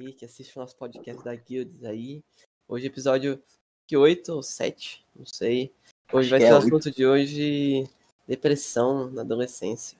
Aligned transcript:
aí 0.00 0.12
que 0.12 0.24
assiste 0.24 0.56
o 0.56 0.60
nosso 0.60 0.76
podcast 0.76 1.22
da 1.22 1.34
Guilds 1.34 1.84
aí. 1.84 2.24
Hoje 2.66 2.86
episódio 2.86 3.42
que 3.86 3.96
8 3.96 4.32
ou 4.32 4.42
7, 4.42 5.06
não 5.14 5.26
sei. 5.26 5.74
Hoje 6.12 6.26
Acho 6.26 6.30
vai 6.30 6.40
ser 6.40 6.46
é 6.46 6.54
o 6.54 6.56
assunto 6.56 6.90
de 6.90 7.06
hoje, 7.06 7.84
depressão 8.26 9.10
na 9.10 9.20
adolescência. 9.20 9.98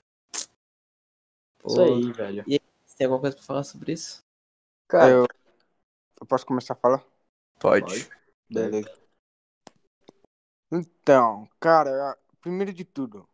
Pô, 1.59 1.69
isso 1.69 1.83
aí, 1.83 2.13
velho. 2.13 2.45
E 2.47 2.55
aí, 2.55 2.61
você 2.87 2.97
tem 2.97 3.05
alguma 3.05 3.21
coisa 3.21 3.37
pra 3.37 3.45
falar 3.45 3.65
sobre 3.65 3.93
isso? 3.93 4.25
Cara, 4.89 5.11
eu, 5.11 5.27
eu 6.21 6.27
posso 6.27 6.47
começar 6.47 6.73
a 6.73 6.77
falar? 6.77 7.05
Pode. 7.59 7.85
Pode. 7.85 8.11
Beleza. 8.49 8.99
Então, 10.73 11.49
cara, 11.59 12.17
primeiro 12.41 12.73
de 12.73 12.85
tudo, 12.85 13.29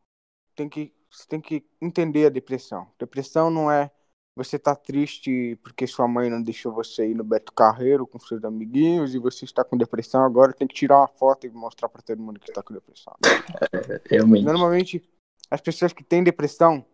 tem 0.54 0.68
que, 0.68 0.92
você 1.10 1.26
tem 1.28 1.40
que 1.40 1.64
entender 1.80 2.26
a 2.26 2.30
depressão. 2.30 2.90
Depressão 2.98 3.50
não 3.50 3.70
é 3.70 3.90
você 4.36 4.58
tá 4.58 4.76
triste 4.76 5.58
porque 5.62 5.86
sua 5.86 6.06
mãe 6.06 6.28
não 6.28 6.42
deixou 6.42 6.70
você 6.70 7.08
ir 7.08 7.14
no 7.14 7.24
Beto 7.24 7.50
Carreiro 7.52 8.06
com 8.06 8.18
seus 8.18 8.44
amiguinhos 8.44 9.14
e 9.14 9.18
você 9.18 9.46
está 9.46 9.64
com 9.64 9.78
depressão 9.78 10.22
agora, 10.22 10.52
tem 10.52 10.68
que 10.68 10.74
tirar 10.74 10.98
uma 10.98 11.08
foto 11.08 11.46
e 11.46 11.50
mostrar 11.50 11.88
para 11.88 12.02
todo 12.02 12.20
mundo 12.20 12.38
que 12.38 12.50
está 12.50 12.62
com 12.62 12.74
depressão. 12.74 13.14
Realmente. 14.10 14.44
Normalmente, 14.44 15.02
as 15.50 15.62
pessoas 15.62 15.94
que 15.94 16.04
têm 16.04 16.22
depressão, 16.22 16.84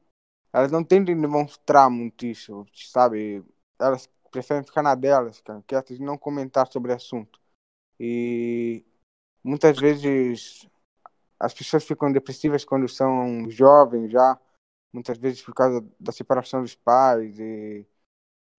elas 0.53 0.71
não 0.71 0.85
tendem 0.85 1.19
a 1.19 1.21
demonstrar 1.21 1.91
muito 1.91 2.25
isso, 2.25 2.65
sabe? 2.73 3.45
Elas 3.77 4.09
preferem 4.31 4.63
ficar 4.63 4.83
na 4.83 4.95
delas, 4.95 5.43
quietas 5.67 5.99
e 5.99 6.03
não 6.03 6.17
comentar 6.17 6.71
sobre 6.71 6.93
o 6.93 6.95
assunto. 6.95 7.41
E 7.99 8.85
muitas 9.43 9.77
vezes 9.79 10.69
as 11.41 11.53
pessoas 11.53 11.83
ficam 11.83 12.13
depressivas 12.13 12.65
quando 12.65 12.89
são 12.89 13.51
jovens 13.51 14.13
já, 14.13 14.39
muitas 14.93 15.19
vezes 15.19 15.43
por 15.43 15.55
causa 15.55 15.85
da 15.99 16.13
separação 16.13 16.63
dos 16.63 16.75
pais 16.75 17.39
e, 17.39 17.87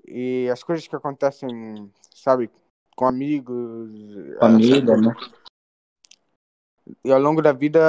e 0.06 0.50
as 0.52 0.64
coisas 0.64 0.88
que 0.88 0.95
acontecem, 0.95 1.92
sabe, 2.14 2.50
com 2.95 3.06
amigos. 3.06 3.92
Família, 4.39 4.98
né? 4.98 5.14
E 7.04 7.11
ao 7.11 7.20
longo 7.20 7.42
da 7.42 7.54
vida 7.54 7.80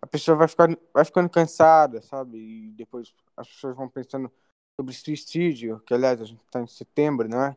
a 0.00 0.06
pessoa 0.06 0.36
vai, 0.36 0.48
ficar, 0.48 0.68
vai 0.92 1.04
ficando 1.04 1.28
cansada, 1.28 2.00
sabe? 2.02 2.38
E 2.38 2.70
depois 2.72 3.14
as 3.36 3.48
pessoas 3.48 3.76
vão 3.76 3.88
pensando 3.88 4.30
sobre 4.78 4.94
suicídio, 4.94 5.80
que 5.80 5.94
aliás 5.94 6.20
a 6.20 6.24
gente 6.24 6.42
está 6.44 6.60
em 6.60 6.66
setembro, 6.66 7.28
né? 7.28 7.56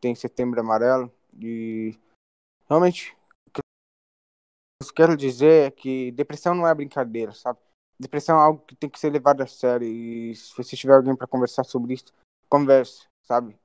Tem 0.00 0.14
setembro 0.14 0.60
amarelo. 0.60 1.12
E 1.40 1.98
realmente 2.68 3.16
que 3.52 3.60
eu 4.82 4.94
quero 4.94 5.16
dizer 5.16 5.68
é 5.68 5.70
que 5.70 6.12
depressão 6.12 6.54
não 6.54 6.66
é 6.66 6.74
brincadeira, 6.74 7.32
sabe? 7.32 7.58
Depressão 8.00 8.38
é 8.38 8.42
algo 8.42 8.62
que 8.64 8.76
tem 8.76 8.88
que 8.88 8.98
ser 8.98 9.10
levado 9.10 9.42
a 9.42 9.46
sério. 9.46 9.86
E 9.86 10.34
se 10.34 10.56
você 10.56 10.76
tiver 10.76 10.94
alguém 10.94 11.16
para 11.16 11.26
conversar 11.26 11.64
sobre 11.64 11.94
isso, 11.94 12.06
converse, 12.48 13.06
sabe? 13.22 13.58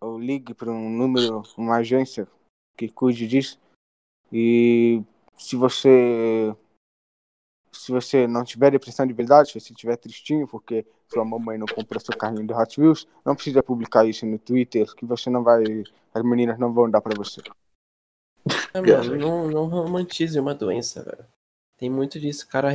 Ou 0.00 0.18
ligue 0.18 0.54
para 0.54 0.70
um 0.70 0.88
número, 0.88 1.42
uma 1.56 1.76
agência 1.76 2.26
que 2.76 2.88
cuide 2.88 3.26
disso. 3.26 3.60
E 4.32 5.02
se 5.36 5.56
você 5.56 6.54
se 7.72 7.92
você 7.92 8.26
não 8.26 8.44
tiver 8.44 8.70
depressão 8.70 9.06
de 9.06 9.12
verdade, 9.12 9.48
se 9.48 9.60
você 9.60 9.72
estiver 9.72 9.96
tristinho 9.96 10.46
porque 10.46 10.86
sua 11.08 11.24
mamãe 11.24 11.56
não 11.56 11.66
comprou 11.66 12.00
seu 12.00 12.16
carrinho 12.16 12.46
de 12.46 12.52
Hot 12.52 12.80
Wheels, 12.80 13.08
não 13.24 13.34
precisa 13.34 13.62
publicar 13.62 14.04
isso 14.06 14.26
no 14.26 14.38
Twitter, 14.38 14.92
que 14.94 15.06
você 15.06 15.30
não 15.30 15.42
vai, 15.42 15.64
as 16.14 16.22
meninas 16.22 16.58
não 16.58 16.72
vão 16.72 16.90
dar 16.90 17.00
para 17.00 17.16
você. 17.16 17.40
É, 18.72 18.80
mano, 18.80 19.16
não, 19.16 19.48
não 19.48 19.66
romantize 19.66 20.38
uma 20.38 20.54
doença, 20.54 21.02
velho. 21.02 21.26
Tem 21.76 21.90
muito 21.90 22.20
disso, 22.20 22.46
cara 22.48 22.70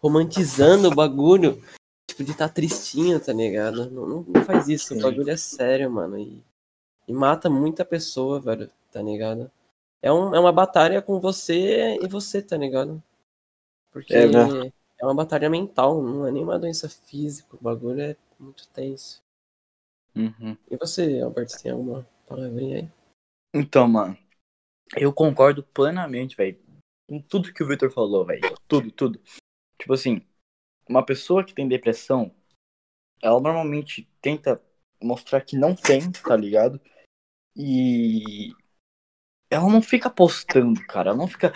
romantizando 0.00 0.88
o 0.88 0.94
bagulho. 0.94 1.62
Tipo, 2.08 2.24
de 2.24 2.32
estar 2.32 2.48
tá 2.48 2.54
tristinho, 2.54 3.20
tá 3.20 3.32
ligado? 3.32 3.90
Não, 3.90 4.22
não, 4.22 4.44
faz 4.44 4.68
isso, 4.68 4.94
o 4.94 5.00
bagulho 5.00 5.30
é 5.30 5.36
sério, 5.36 5.90
mano. 5.90 6.18
E, 6.18 6.42
e 7.06 7.12
mata 7.12 7.48
muita 7.48 7.84
pessoa, 7.84 8.40
velho, 8.40 8.70
tá 8.90 9.00
ligado? 9.00 9.50
É, 10.02 10.12
um, 10.12 10.34
é 10.34 10.40
uma 10.40 10.52
batalha 10.52 11.00
com 11.00 11.20
você 11.20 11.98
e 12.02 12.08
você, 12.08 12.42
tá 12.42 12.56
ligado? 12.56 13.02
Porque 13.92 14.14
é, 14.14 14.26
né? 14.26 14.72
é 14.98 15.04
uma 15.04 15.14
batalha 15.14 15.48
mental, 15.50 16.02
não 16.02 16.26
é 16.26 16.30
nem 16.30 16.42
uma 16.42 16.58
doença 16.58 16.88
física. 16.88 17.56
O 17.56 17.62
bagulho 17.62 18.00
é 18.00 18.16
muito 18.38 18.66
tenso. 18.68 19.22
Uhum. 20.16 20.56
E 20.70 20.76
você, 20.76 21.20
Alberto, 21.20 21.62
tem 21.62 21.70
alguma 21.70 22.06
palavrinha 22.26 22.78
aí? 22.78 22.88
Então, 23.54 23.86
mano, 23.86 24.16
eu 24.96 25.12
concordo 25.12 25.62
plenamente, 25.62 26.36
velho. 26.36 26.58
Com 27.08 27.20
tudo 27.20 27.52
que 27.52 27.62
o 27.62 27.66
Victor 27.66 27.90
falou, 27.90 28.24
velho. 28.24 28.40
Tudo, 28.66 28.90
tudo. 28.90 29.20
Tipo 29.80 29.94
assim, 29.94 30.22
uma 30.86 31.04
pessoa 31.04 31.42
que 31.42 31.54
tem 31.54 31.66
depressão, 31.66 32.30
ela 33.22 33.40
normalmente 33.40 34.08
tenta 34.20 34.62
mostrar 35.02 35.40
que 35.40 35.56
não 35.56 35.74
tem, 35.74 36.12
tá 36.12 36.36
ligado? 36.36 36.80
E 37.56 38.52
ela 39.50 39.68
não 39.68 39.82
fica 39.82 40.10
postando, 40.10 40.80
cara. 40.86 41.10
Ela 41.10 41.18
não 41.18 41.26
fica. 41.26 41.52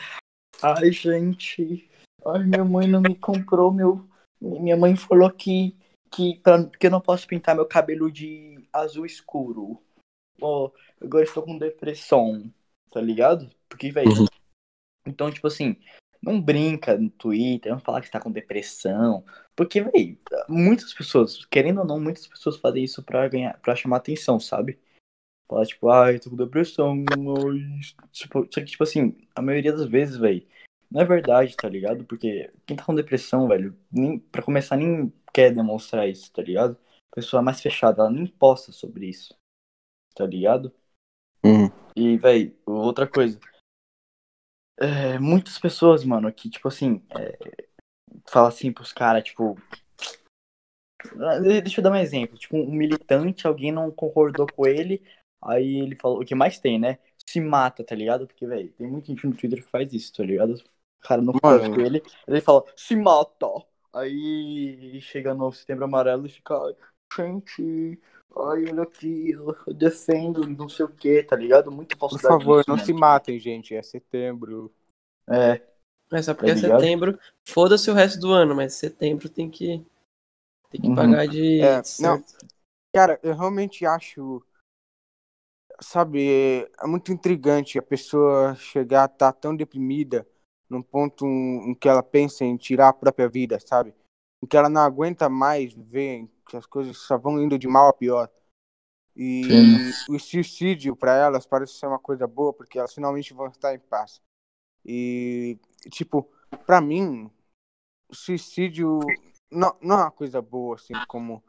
Ai, 0.63 0.91
gente. 0.91 1.89
Ai, 2.27 2.43
minha 2.43 2.65
mãe 2.65 2.89
não 2.89 3.01
me 3.01 3.15
comprou 3.15 3.73
meu. 3.73 4.09
Minha 4.41 4.77
mãe 4.77 4.97
falou 4.97 5.31
que, 5.31 5.77
que, 6.11 6.41
pra, 6.41 6.65
que 6.65 6.87
eu 6.87 6.91
não 6.91 7.01
posso 7.01 7.27
pintar 7.27 7.55
meu 7.55 7.67
cabelo 7.67 8.11
de 8.11 8.67
azul 8.73 9.07
escuro. 9.07 9.83
Oh, 10.41 10.73
agora 11.01 11.25
estou 11.25 11.43
com 11.43 11.57
depressão 11.57 12.53
tá 12.95 13.01
ligado? 13.01 13.51
Porque, 13.69 13.91
velho. 13.91 14.09
Uhum. 14.09 14.27
Então, 15.05 15.31
tipo 15.33 15.49
assim, 15.49 15.77
não 16.25 16.41
brinca 16.41 16.97
no 16.97 17.11
Twitter, 17.11 17.71
não 17.71 17.81
fala 17.81 18.01
que 18.01 18.07
está 18.07 18.19
com 18.19 18.33
depressão. 18.33 19.25
Porque, 19.55 19.83
velho, 19.83 20.19
muitas 20.49 20.93
pessoas, 20.95 21.45
querendo 21.45 21.81
ou 21.81 21.87
não, 21.87 22.01
muitas 22.01 22.27
pessoas 22.27 22.57
fazem 22.57 22.83
isso 22.83 23.03
pra 23.03 23.29
ganhar, 23.29 23.59
para 23.61 23.77
chamar 23.77 23.99
atenção, 23.99 24.41
sabe? 24.41 24.79
Fala, 25.47 25.67
tipo, 25.67 25.89
ai, 25.91 26.19
tô 26.19 26.31
com 26.31 26.37
depressão. 26.37 27.05
Tipo, 28.11 28.49
só 28.51 28.61
que, 28.61 28.67
tipo 28.67 28.83
assim, 28.83 29.17
a 29.35 29.43
maioria 29.43 29.73
das 29.73 29.87
vezes, 29.87 30.17
velho, 30.17 30.47
não 30.91 31.03
é 31.03 31.05
verdade, 31.05 31.57
tá 31.57 31.69
ligado? 31.69 32.05
Porque 32.05 32.51
quem 32.67 32.77
tá 32.77 32.85
com 32.85 32.95
depressão, 32.95 33.47
velho, 33.47 33.77
nem, 33.93 34.19
pra 34.19 34.43
começar, 34.43 34.77
nem 34.77 35.13
quer 35.33 35.53
demonstrar 35.53 36.09
isso, 36.09 36.33
tá 36.33 36.43
ligado? 36.43 36.79
A 37.13 37.17
pessoa 37.17 37.43
mais 37.43 37.61
fechada, 37.61 38.03
ela 38.03 38.11
nem 38.11 38.27
posta 38.27 38.73
sobre 38.73 39.07
isso, 39.07 39.37
tá 40.15 40.27
ligado? 40.27 40.73
Uhum. 41.45 41.71
E, 41.95 42.17
velho, 42.17 42.57
outra 42.65 43.07
coisa. 43.07 43.39
É, 44.77 45.19
muitas 45.19 45.59
pessoas, 45.59 46.05
mano, 46.05 46.33
que, 46.33 46.51
tipo 46.51 46.67
assim, 46.69 47.03
é, 47.17 47.39
fala 48.29 48.49
assim 48.49 48.73
pros 48.73 48.93
caras, 48.93 49.25
tipo. 49.25 49.57
Deixa 51.43 51.81
eu 51.81 51.85
dar 51.85 51.93
um 51.93 51.97
exemplo. 51.97 52.37
Tipo, 52.39 52.57
um 52.57 52.73
militante, 52.73 53.47
alguém 53.47 53.71
não 53.71 53.91
concordou 53.91 54.47
com 54.47 54.67
ele, 54.67 55.03
aí 55.43 55.81
ele 55.81 55.97
falou. 55.97 56.21
O 56.21 56.25
que 56.25 56.35
mais 56.35 56.59
tem, 56.59 56.79
né? 56.79 56.99
Se 57.29 57.41
mata, 57.41 57.85
tá 57.85 57.95
ligado? 57.95 58.27
Porque, 58.27 58.47
velho, 58.47 58.73
tem 58.73 58.87
muita 58.87 59.09
gente 59.09 59.27
no 59.27 59.37
Twitter 59.37 59.63
que 59.63 59.71
faz 59.71 59.93
isso, 59.93 60.13
tá 60.13 60.25
ligado? 60.25 60.55
O 60.55 61.07
cara 61.07 61.23
não 61.23 61.35
concorda 61.35 61.69
com 61.69 61.81
ele, 61.81 62.03
ele 62.27 62.41
fala, 62.41 62.65
se 62.77 62.97
mata. 62.97 63.47
Aí 63.93 65.01
chega 65.01 65.35
no 65.35 65.53
setembro 65.53 65.85
amarelo 65.85 66.27
e 66.27 66.31
fica, 66.31 66.55
gente, 67.17 67.99
Ai, 68.37 68.65
olha 68.69 68.83
aqui, 68.83 69.31
eu 69.31 69.55
defendo 69.75 70.47
não 70.49 70.69
sei 70.69 70.85
o 70.85 70.89
que, 70.89 71.23
tá 71.23 71.37
ligado? 71.37 71.71
Muito 71.71 71.97
falsidade. 71.97 72.35
Por 72.35 72.41
favor, 72.41 72.65
não 72.67 72.77
né? 72.77 72.85
se 72.85 72.93
matem, 72.93 73.39
gente. 73.39 73.75
É 73.75 73.83
setembro. 73.83 74.75
É. 75.29 75.63
É 76.11 76.23
só 76.23 76.35
porque 76.35 76.53
tá 76.53 76.59
é 76.59 76.61
setembro. 76.61 77.19
Foda-se 77.47 77.91
o 77.91 77.95
resto 77.95 78.21
do 78.21 78.33
ano, 78.33 78.55
mas 78.55 78.75
setembro 78.75 79.29
tem 79.29 79.49
que. 79.49 79.85
Tem 80.69 80.81
que 80.81 80.89
uhum. 80.89 80.95
pagar 80.97 81.29
de. 81.29 81.61
É, 81.61 81.81
não. 82.01 82.23
Cara, 82.93 83.21
eu 83.23 83.35
realmente 83.35 83.87
acho. 83.87 84.45
Sabe, 85.81 86.69
é 86.81 86.87
muito 86.87 87.13
intrigante 87.13 87.79
a 87.79 87.83
pessoa 87.83 88.55
chegar 88.55 89.03
a 89.03 89.07
estar 89.07 89.33
tá 89.33 89.41
tão 89.41 89.57
deprimida 89.57 90.27
num 90.69 90.81
ponto 90.83 91.27
em 91.27 91.75
que 91.75 91.89
ela 91.89 92.03
pensa 92.03 92.45
em 92.45 92.57
tirar 92.57 92.89
a 92.89 92.93
própria 92.93 93.29
vida, 93.29 93.59
sabe? 93.61 93.93
Em 94.45 94.47
que 94.47 94.59
ela 94.59 94.69
não 94.69 94.83
aguenta 94.83 95.27
mais 95.27 95.73
ver 95.73 96.29
que 96.47 96.55
as 96.55 96.67
coisas 96.67 96.99
só 96.99 97.17
vão 97.17 97.41
indo 97.41 97.59
de 97.59 97.67
mal 97.67 97.89
a 97.89 97.95
pior. 97.95 98.31
E 99.17 99.47
Sim. 99.47 100.15
o 100.15 100.19
suicídio 100.19 100.95
para 100.95 101.17
elas 101.17 101.47
parece 101.47 101.73
ser 101.73 101.87
uma 101.87 101.99
coisa 101.99 102.27
boa, 102.27 102.53
porque 102.53 102.79
elas 102.79 102.93
finalmente 102.93 103.33
vão 103.33 103.47
estar 103.47 103.75
em 103.75 103.79
paz. 103.79 104.21
E, 104.85 105.59
tipo, 105.91 106.31
para 106.67 106.79
mim, 106.79 107.31
o 108.07 108.15
suicídio 108.15 108.99
não, 109.51 109.75
não 109.81 109.97
é 109.97 110.03
uma 110.03 110.11
coisa 110.11 110.43
boa, 110.43 110.75
assim, 110.77 110.93
como. 111.09 111.43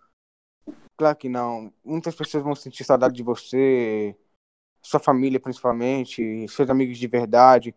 Claro 0.95 1.17
que 1.17 1.27
não. 1.27 1.73
Muitas 1.83 2.15
pessoas 2.15 2.45
vão 2.45 2.55
sentir 2.55 2.85
saudade 2.85 3.13
de 3.13 3.23
você, 3.23 4.17
sua 4.81 5.01
família 5.01 5.37
principalmente, 5.37 6.47
seus 6.47 6.69
amigos 6.69 6.97
de 6.97 7.07
verdade. 7.07 7.75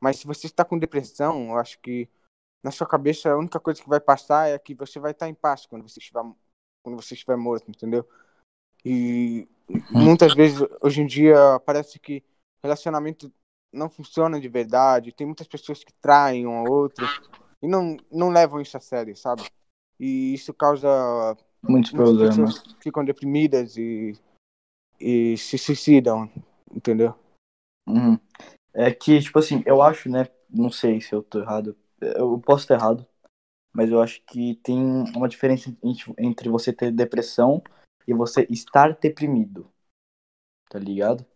Mas 0.00 0.16
se 0.16 0.26
você 0.26 0.48
está 0.48 0.64
com 0.64 0.76
depressão, 0.76 1.50
eu 1.50 1.56
acho 1.56 1.78
que 1.78 2.08
na 2.66 2.72
sua 2.72 2.84
cabeça 2.84 3.30
a 3.30 3.38
única 3.38 3.60
coisa 3.60 3.80
que 3.80 3.88
vai 3.88 4.00
passar 4.00 4.48
é 4.48 4.58
que 4.58 4.74
você 4.74 4.98
vai 4.98 5.12
estar 5.12 5.28
em 5.28 5.34
paz 5.34 5.66
quando 5.66 5.88
você 5.88 6.00
estiver 6.00 6.20
quando 6.82 7.00
você 7.00 7.14
estiver 7.14 7.36
morto, 7.36 7.70
entendeu? 7.70 8.04
E 8.84 9.48
uhum. 9.68 9.82
muitas 9.92 10.34
vezes, 10.34 10.60
hoje 10.82 11.00
em 11.00 11.06
dia, 11.06 11.60
parece 11.64 12.00
que 12.00 12.24
relacionamento 12.60 13.32
não 13.72 13.88
funciona 13.88 14.40
de 14.40 14.48
verdade. 14.48 15.12
Tem 15.12 15.26
muitas 15.26 15.46
pessoas 15.46 15.84
que 15.84 15.92
traem 15.94 16.44
um 16.44 16.54
ao 16.54 16.68
outro 16.68 17.06
e 17.62 17.68
não, 17.68 17.96
não 18.10 18.30
levam 18.30 18.60
isso 18.60 18.76
a 18.76 18.80
sério, 18.80 19.16
sabe? 19.16 19.44
E 19.98 20.34
isso 20.34 20.52
causa 20.52 20.88
Muitos 21.62 21.92
problemas. 21.92 22.62
Ficam 22.80 23.04
deprimidas 23.04 23.76
e, 23.76 24.12
e 25.00 25.36
se 25.36 25.56
suicidam, 25.56 26.28
entendeu? 26.74 27.14
Uhum. 27.88 28.18
É 28.74 28.92
que, 28.92 29.20
tipo 29.20 29.38
assim, 29.38 29.62
eu 29.66 29.82
acho, 29.82 30.08
né? 30.08 30.28
Não 30.50 30.70
sei 30.70 31.00
se 31.00 31.12
eu 31.12 31.22
tô 31.22 31.40
errado. 31.40 31.76
Eu 32.00 32.38
posso 32.38 32.64
estar 32.64 32.74
errado. 32.74 33.06
Mas 33.72 33.90
eu 33.90 34.00
acho 34.00 34.22
que 34.22 34.54
tem 34.62 34.78
uma 35.14 35.28
diferença 35.28 35.74
entre 36.18 36.48
você 36.48 36.72
ter 36.72 36.90
depressão 36.90 37.62
e 38.08 38.14
você 38.14 38.46
estar 38.48 38.96
deprimido. 38.96 39.70
Tá 40.70 40.78
ligado? 40.78 41.26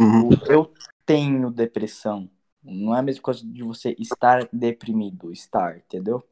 Uhum. 0.00 0.30
Eu 0.48 0.72
tenho 1.04 1.50
depressão. 1.50 2.30
Não 2.62 2.96
é 2.96 3.00
a 3.00 3.02
mesma 3.02 3.22
coisa 3.22 3.46
de 3.46 3.62
você 3.62 3.94
estar 3.98 4.48
deprimido, 4.50 5.30
estar, 5.30 5.76
entendeu? 5.76 6.24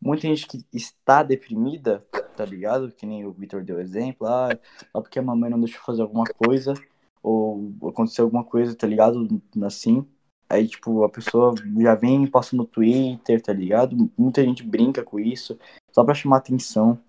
Muita 0.00 0.22
gente 0.22 0.46
que 0.46 0.64
está 0.72 1.22
deprimida, 1.22 2.00
tá 2.36 2.44
ligado? 2.44 2.90
Que 2.90 3.06
nem 3.06 3.24
o 3.24 3.32
Victor 3.32 3.62
deu 3.62 3.80
exemplo, 3.80 4.26
ah, 4.26 4.48
só 4.92 5.00
porque 5.00 5.18
a 5.18 5.22
mamãe 5.22 5.50
não 5.50 5.60
deixou 5.60 5.80
fazer 5.82 6.02
alguma 6.02 6.24
coisa, 6.24 6.74
ou 7.22 7.72
aconteceu 7.88 8.24
alguma 8.24 8.44
coisa, 8.44 8.74
tá 8.76 8.86
ligado? 8.86 9.40
Assim. 9.64 10.06
Aí, 10.50 10.66
tipo, 10.66 11.04
a 11.04 11.10
pessoa 11.10 11.54
já 11.78 11.94
vem 11.94 12.26
passando 12.26 12.60
no 12.60 12.66
Twitter, 12.66 13.42
tá 13.42 13.52
ligado? 13.52 14.10
Muita 14.16 14.42
gente 14.42 14.62
brinca 14.62 15.04
com 15.04 15.20
isso, 15.20 15.58
só 15.92 16.02
pra 16.02 16.14
chamar 16.14 16.38
atenção. 16.38 17.02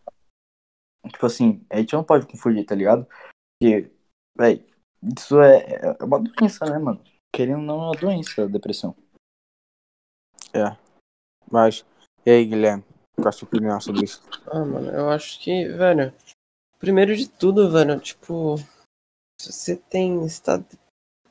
Tipo 1.07 1.25
assim, 1.25 1.65
a 1.69 1.77
gente 1.77 1.93
não 1.93 2.03
pode 2.03 2.27
confundir, 2.27 2.65
tá 2.65 2.75
ligado? 2.75 3.07
Porque, 3.57 3.89
véi, 4.37 4.65
isso 5.01 5.39
é, 5.39 5.95
é 5.99 6.03
uma 6.03 6.19
doença, 6.19 6.65
né, 6.65 6.77
mano? 6.77 7.01
Querendo 7.33 7.59
ou 7.59 7.65
não, 7.65 7.81
é 7.81 7.85
uma 7.85 7.99
doença, 7.99 8.43
a 8.43 8.47
depressão. 8.47 8.93
É. 10.53 10.75
Mas, 11.49 11.85
e 12.25 12.31
aí, 12.31 12.45
Guilherme? 12.45 12.83
Qual 13.15 13.29
a 13.29 13.31
sua 13.31 13.47
opinião 13.47 13.79
sobre 13.79 14.05
isso? 14.05 14.21
Ah, 14.47 14.65
mano, 14.65 14.89
eu 14.89 15.09
acho 15.09 15.39
que, 15.39 15.67
velho, 15.69 16.13
primeiro 16.77 17.15
de 17.15 17.29
tudo, 17.29 17.71
velho, 17.71 17.99
tipo, 17.99 18.57
se 19.39 19.51
você 19.51 19.75
tem, 19.77 20.25
está, 20.25 20.61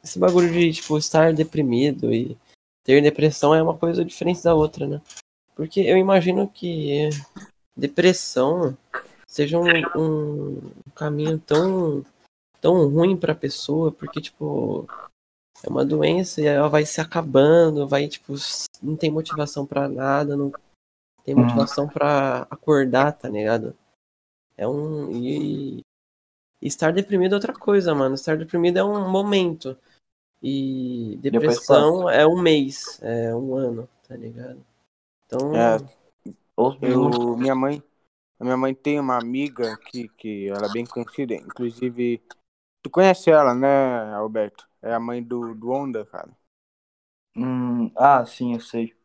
esse 0.03 0.19
bagulho 0.19 0.53
de, 0.53 0.73
tipo, 0.73 0.97
estar 0.99 1.33
deprimido 1.33 2.13
e 2.13 2.37
ter 2.85 3.03
depressão 3.03 3.55
é 3.55 3.63
uma 3.63 3.77
coisa 3.77 4.05
diferente 4.05 4.43
da 4.43 4.55
outra, 4.55 4.87
né? 4.87 5.03
Porque 5.55 5.81
eu 5.81 5.97
imagino 5.97 6.49
que 6.49 7.11
depressão 7.77 8.77
seja 9.27 9.59
um, 9.59 9.73
um 9.95 10.73
caminho 10.95 11.39
tão, 11.39 12.05
tão 12.61 12.89
ruim 12.89 13.17
pra 13.17 13.35
pessoa, 13.35 13.93
porque, 13.93 14.21
tipo, 14.21 14.89
é 15.63 15.69
uma 15.69 15.85
doença 15.85 16.41
e 16.41 16.47
ela 16.47 16.69
vai 16.69 16.87
se 16.87 17.01
acabando, 17.01 17.87
vai, 17.87 18.09
tipo, 18.09 18.35
não 18.83 18.97
tem 18.97 19.11
motivação 19.11 19.67
para 19.67 19.89
nada, 19.89 20.37
não 20.37 20.53
tem 21.25 21.35
Uhum. 21.35 21.43
motivação 21.43 21.87
pra 21.87 22.47
acordar, 22.51 23.13
tá 23.13 23.29
ligado? 23.29 23.77
É 24.57 24.67
um. 24.67 25.11
E, 25.11 25.81
e 26.61 26.67
estar 26.67 26.91
deprimido 26.93 27.33
é 27.33 27.37
outra 27.37 27.53
coisa, 27.53 27.95
mano. 27.95 28.15
Estar 28.15 28.37
deprimido 28.39 28.79
é 28.79 28.85
um 28.85 29.11
momento. 29.11 29.77
E 30.43 31.19
Depois 31.21 31.43
depressão 31.43 32.09
é 32.09 32.27
um 32.27 32.41
mês, 32.41 33.01
é 33.03 33.35
um 33.35 33.55
ano, 33.55 33.89
tá 34.07 34.17
ligado? 34.17 34.65
Então, 35.27 35.55
É, 35.55 35.79
Eu, 36.81 37.37
minha 37.37 37.55
mãe, 37.55 37.83
a 38.39 38.45
minha 38.45 38.57
mãe 38.57 38.75
tem 38.75 39.01
uma 39.01 39.17
amiga 39.17 39.77
que, 39.77 40.09
que 40.09 40.49
ela 40.49 40.67
é 40.67 40.73
bem 40.73 40.87
conhecida, 40.87 41.35
inclusive, 41.35 42.23
tu 42.83 42.91
conhece 42.91 43.31
ela, 43.31 43.55
né, 43.55 44.15
Alberto? 44.15 44.69
É 44.81 44.95
a 44.95 45.01
mãe 45.01 45.23
do, 45.23 45.55
do 45.55 45.71
Onda, 45.71 46.07
cara. 46.07 46.31
Hum, 47.37 47.91
ah, 47.97 48.25
sim, 48.25 48.55
eu 48.55 48.61
sei. 48.61 48.97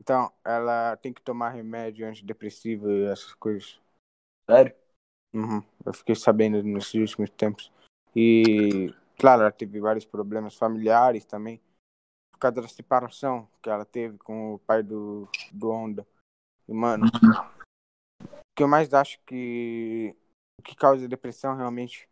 Então, 0.00 0.32
ela 0.44 0.96
tem 0.96 1.12
que 1.12 1.20
tomar 1.20 1.50
remédio 1.50 2.06
antidepressivo 2.06 2.90
e 2.90 3.04
essas 3.04 3.34
coisas. 3.34 3.78
Sério? 4.48 4.74
Uhum. 5.34 5.62
Eu 5.84 5.92
fiquei 5.92 6.14
sabendo 6.14 6.62
nesses 6.62 6.94
últimos 6.94 7.30
tempos. 7.30 7.70
E, 8.16 8.92
claro, 9.18 9.42
ela 9.42 9.52
teve 9.52 9.80
vários 9.80 10.04
problemas 10.04 10.54
familiares 10.54 11.24
também, 11.24 11.60
por 12.32 12.38
causa 12.38 12.62
da 12.62 12.68
separação 12.68 13.48
que 13.60 13.68
ela 13.68 13.84
teve 13.84 14.16
com 14.18 14.54
o 14.54 14.58
pai 14.60 14.82
do, 14.82 15.28
do 15.52 15.70
Onda. 15.70 16.06
E, 16.68 16.72
mano, 16.72 17.06
o 17.06 18.54
que 18.54 18.62
eu 18.62 18.68
mais 18.68 18.92
acho 18.94 19.18
que 19.26 20.14
o 20.58 20.62
que 20.62 20.74
causa 20.74 21.08
depressão 21.08 21.56
realmente 21.56 22.08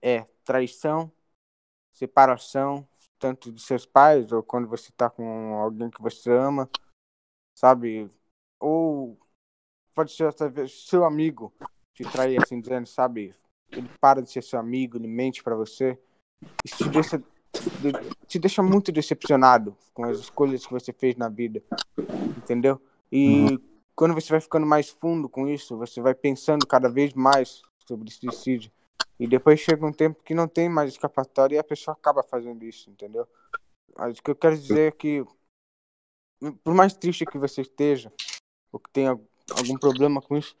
é 0.00 0.22
traição, 0.44 1.10
separação, 1.92 2.86
tanto 3.18 3.50
dos 3.50 3.64
seus 3.64 3.86
pais 3.86 4.30
ou 4.32 4.42
quando 4.42 4.68
você 4.68 4.92
tá 4.92 5.08
com 5.08 5.54
alguém 5.54 5.90
que 5.90 6.02
você 6.02 6.30
ama, 6.30 6.68
sabe? 7.54 8.10
Ou 8.60 9.18
pode 9.94 10.12
ser 10.12 10.26
até 10.28 10.66
seu 10.66 11.04
amigo 11.04 11.52
te 11.94 12.02
trair 12.04 12.42
assim 12.42 12.60
dizendo, 12.60 12.86
sabe? 12.86 13.34
Ele 13.70 13.88
para 14.00 14.20
de 14.20 14.30
ser 14.30 14.42
seu 14.42 14.58
amigo, 14.58 14.96
ele 14.96 15.08
mente 15.08 15.42
pra 15.42 15.54
você. 15.54 15.98
Isso 16.64 16.76
te 16.78 16.88
deixa, 16.88 17.18
de- 17.18 18.16
te 18.26 18.38
deixa 18.38 18.62
muito 18.62 18.90
decepcionado 18.90 19.76
com 19.92 20.04
as 20.04 20.18
escolhas 20.18 20.66
que 20.66 20.72
você 20.72 20.92
fez 20.92 21.16
na 21.16 21.28
vida, 21.28 21.62
entendeu? 22.36 22.80
E 23.12 23.58
quando 23.94 24.14
você 24.14 24.30
vai 24.30 24.40
ficando 24.40 24.66
mais 24.66 24.90
fundo 24.90 25.28
com 25.28 25.46
isso, 25.46 25.76
você 25.76 26.00
vai 26.00 26.14
pensando 26.14 26.66
cada 26.66 26.88
vez 26.88 27.12
mais 27.14 27.62
sobre 27.86 28.10
suicídio. 28.10 28.72
E 29.18 29.28
depois 29.28 29.60
chega 29.60 29.86
um 29.86 29.92
tempo 29.92 30.22
que 30.22 30.34
não 30.34 30.48
tem 30.48 30.68
mais 30.68 30.90
escapatória 30.90 31.56
e 31.56 31.58
a 31.58 31.64
pessoa 31.64 31.94
acaba 31.94 32.22
fazendo 32.22 32.64
isso, 32.64 32.90
entendeu? 32.90 33.28
Mas 33.96 34.18
o 34.18 34.22
que 34.22 34.30
eu 34.30 34.34
quero 34.36 34.58
dizer 34.58 34.88
é 34.88 34.90
que, 34.90 35.24
por 36.64 36.74
mais 36.74 36.94
triste 36.94 37.24
que 37.24 37.38
você 37.38 37.60
esteja, 37.60 38.12
ou 38.72 38.80
que 38.80 38.90
tenha 38.90 39.10
algum 39.10 39.78
problema 39.78 40.20
com 40.20 40.36
isso, 40.36 40.56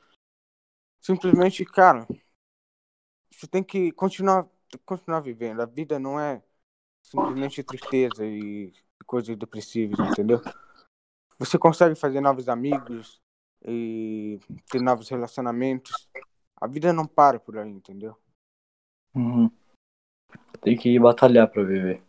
simplesmente, 1.00 1.64
cara, 1.64 2.06
você 3.32 3.48
tem 3.48 3.64
que 3.64 3.90
continuar, 3.90 4.48
continuar 4.78 5.20
vivendo. 5.20 5.60
A 5.60 5.66
vida 5.66 5.98
não 5.98 6.18
é 6.18 6.42
simplesmente 7.02 7.62
tristeza 7.62 8.24
e 8.26 8.72
coisas 9.06 9.36
depressivas, 9.36 9.98
entendeu? 10.00 10.40
Você 11.38 11.58
consegue 11.58 11.94
fazer 11.94 12.20
novos 12.20 12.48
amigos 12.48 13.20
e 13.64 14.38
ter 14.70 14.80
novos 14.80 15.08
relacionamentos. 15.08 16.08
A 16.56 16.66
vida 16.66 16.92
não 16.92 17.06
para 17.06 17.38
por 17.38 17.58
aí, 17.58 17.70
entendeu? 17.70 18.16
Uhum. 19.14 19.50
Tem 20.60 20.76
que 20.76 20.98
batalhar 20.98 21.48
pra 21.48 21.62
viver. 21.62 22.02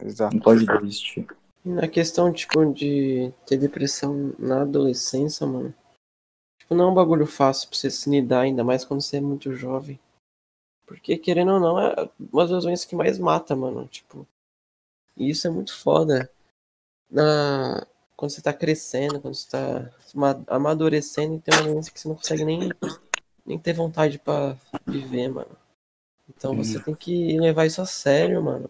Exato. 0.00 0.34
Não 0.34 0.42
pode 0.42 0.64
desistir. 0.64 1.26
E 1.64 1.68
na 1.68 1.88
questão, 1.88 2.32
tipo, 2.32 2.72
de 2.72 3.32
ter 3.46 3.58
depressão 3.58 4.34
na 4.38 4.62
adolescência, 4.62 5.46
mano. 5.46 5.74
Tipo, 6.60 6.74
não 6.74 6.88
é 6.88 6.90
um 6.92 6.94
bagulho 6.94 7.26
fácil 7.26 7.68
pra 7.68 7.76
você 7.76 7.90
se 7.90 8.08
lidar, 8.08 8.42
ainda 8.42 8.62
mais 8.62 8.84
quando 8.84 9.00
você 9.00 9.16
é 9.16 9.20
muito 9.20 9.52
jovem. 9.54 9.98
Porque, 10.88 11.18
querendo 11.18 11.52
ou 11.52 11.60
não, 11.60 11.78
é 11.78 12.08
uma 12.32 12.46
das 12.46 12.64
doenças 12.64 12.86
que 12.86 12.96
mais 12.96 13.18
mata, 13.18 13.54
mano. 13.54 13.86
Tipo. 13.86 14.26
E 15.14 15.28
isso 15.28 15.46
é 15.46 15.50
muito 15.50 15.76
foda. 15.76 16.30
Na... 17.10 17.86
Quando 18.16 18.32
você 18.32 18.42
tá 18.42 18.52
crescendo, 18.52 19.20
quando 19.20 19.34
você 19.34 19.48
tá 19.48 19.90
ama- 20.12 20.44
amadurecendo 20.48 21.36
e 21.36 21.40
tem 21.40 21.54
uma 21.54 21.70
doença 21.70 21.90
que 21.92 22.00
você 22.00 22.08
não 22.08 22.16
consegue 22.16 22.44
nem, 22.44 22.72
nem 23.46 23.58
ter 23.58 23.74
vontade 23.74 24.18
pra 24.18 24.56
viver, 24.86 25.28
mano. 25.28 25.56
Então 26.28 26.56
você 26.56 26.80
tem 26.80 26.94
que 26.94 27.38
levar 27.38 27.66
isso 27.66 27.80
a 27.80 27.86
sério, 27.86 28.42
mano. 28.42 28.68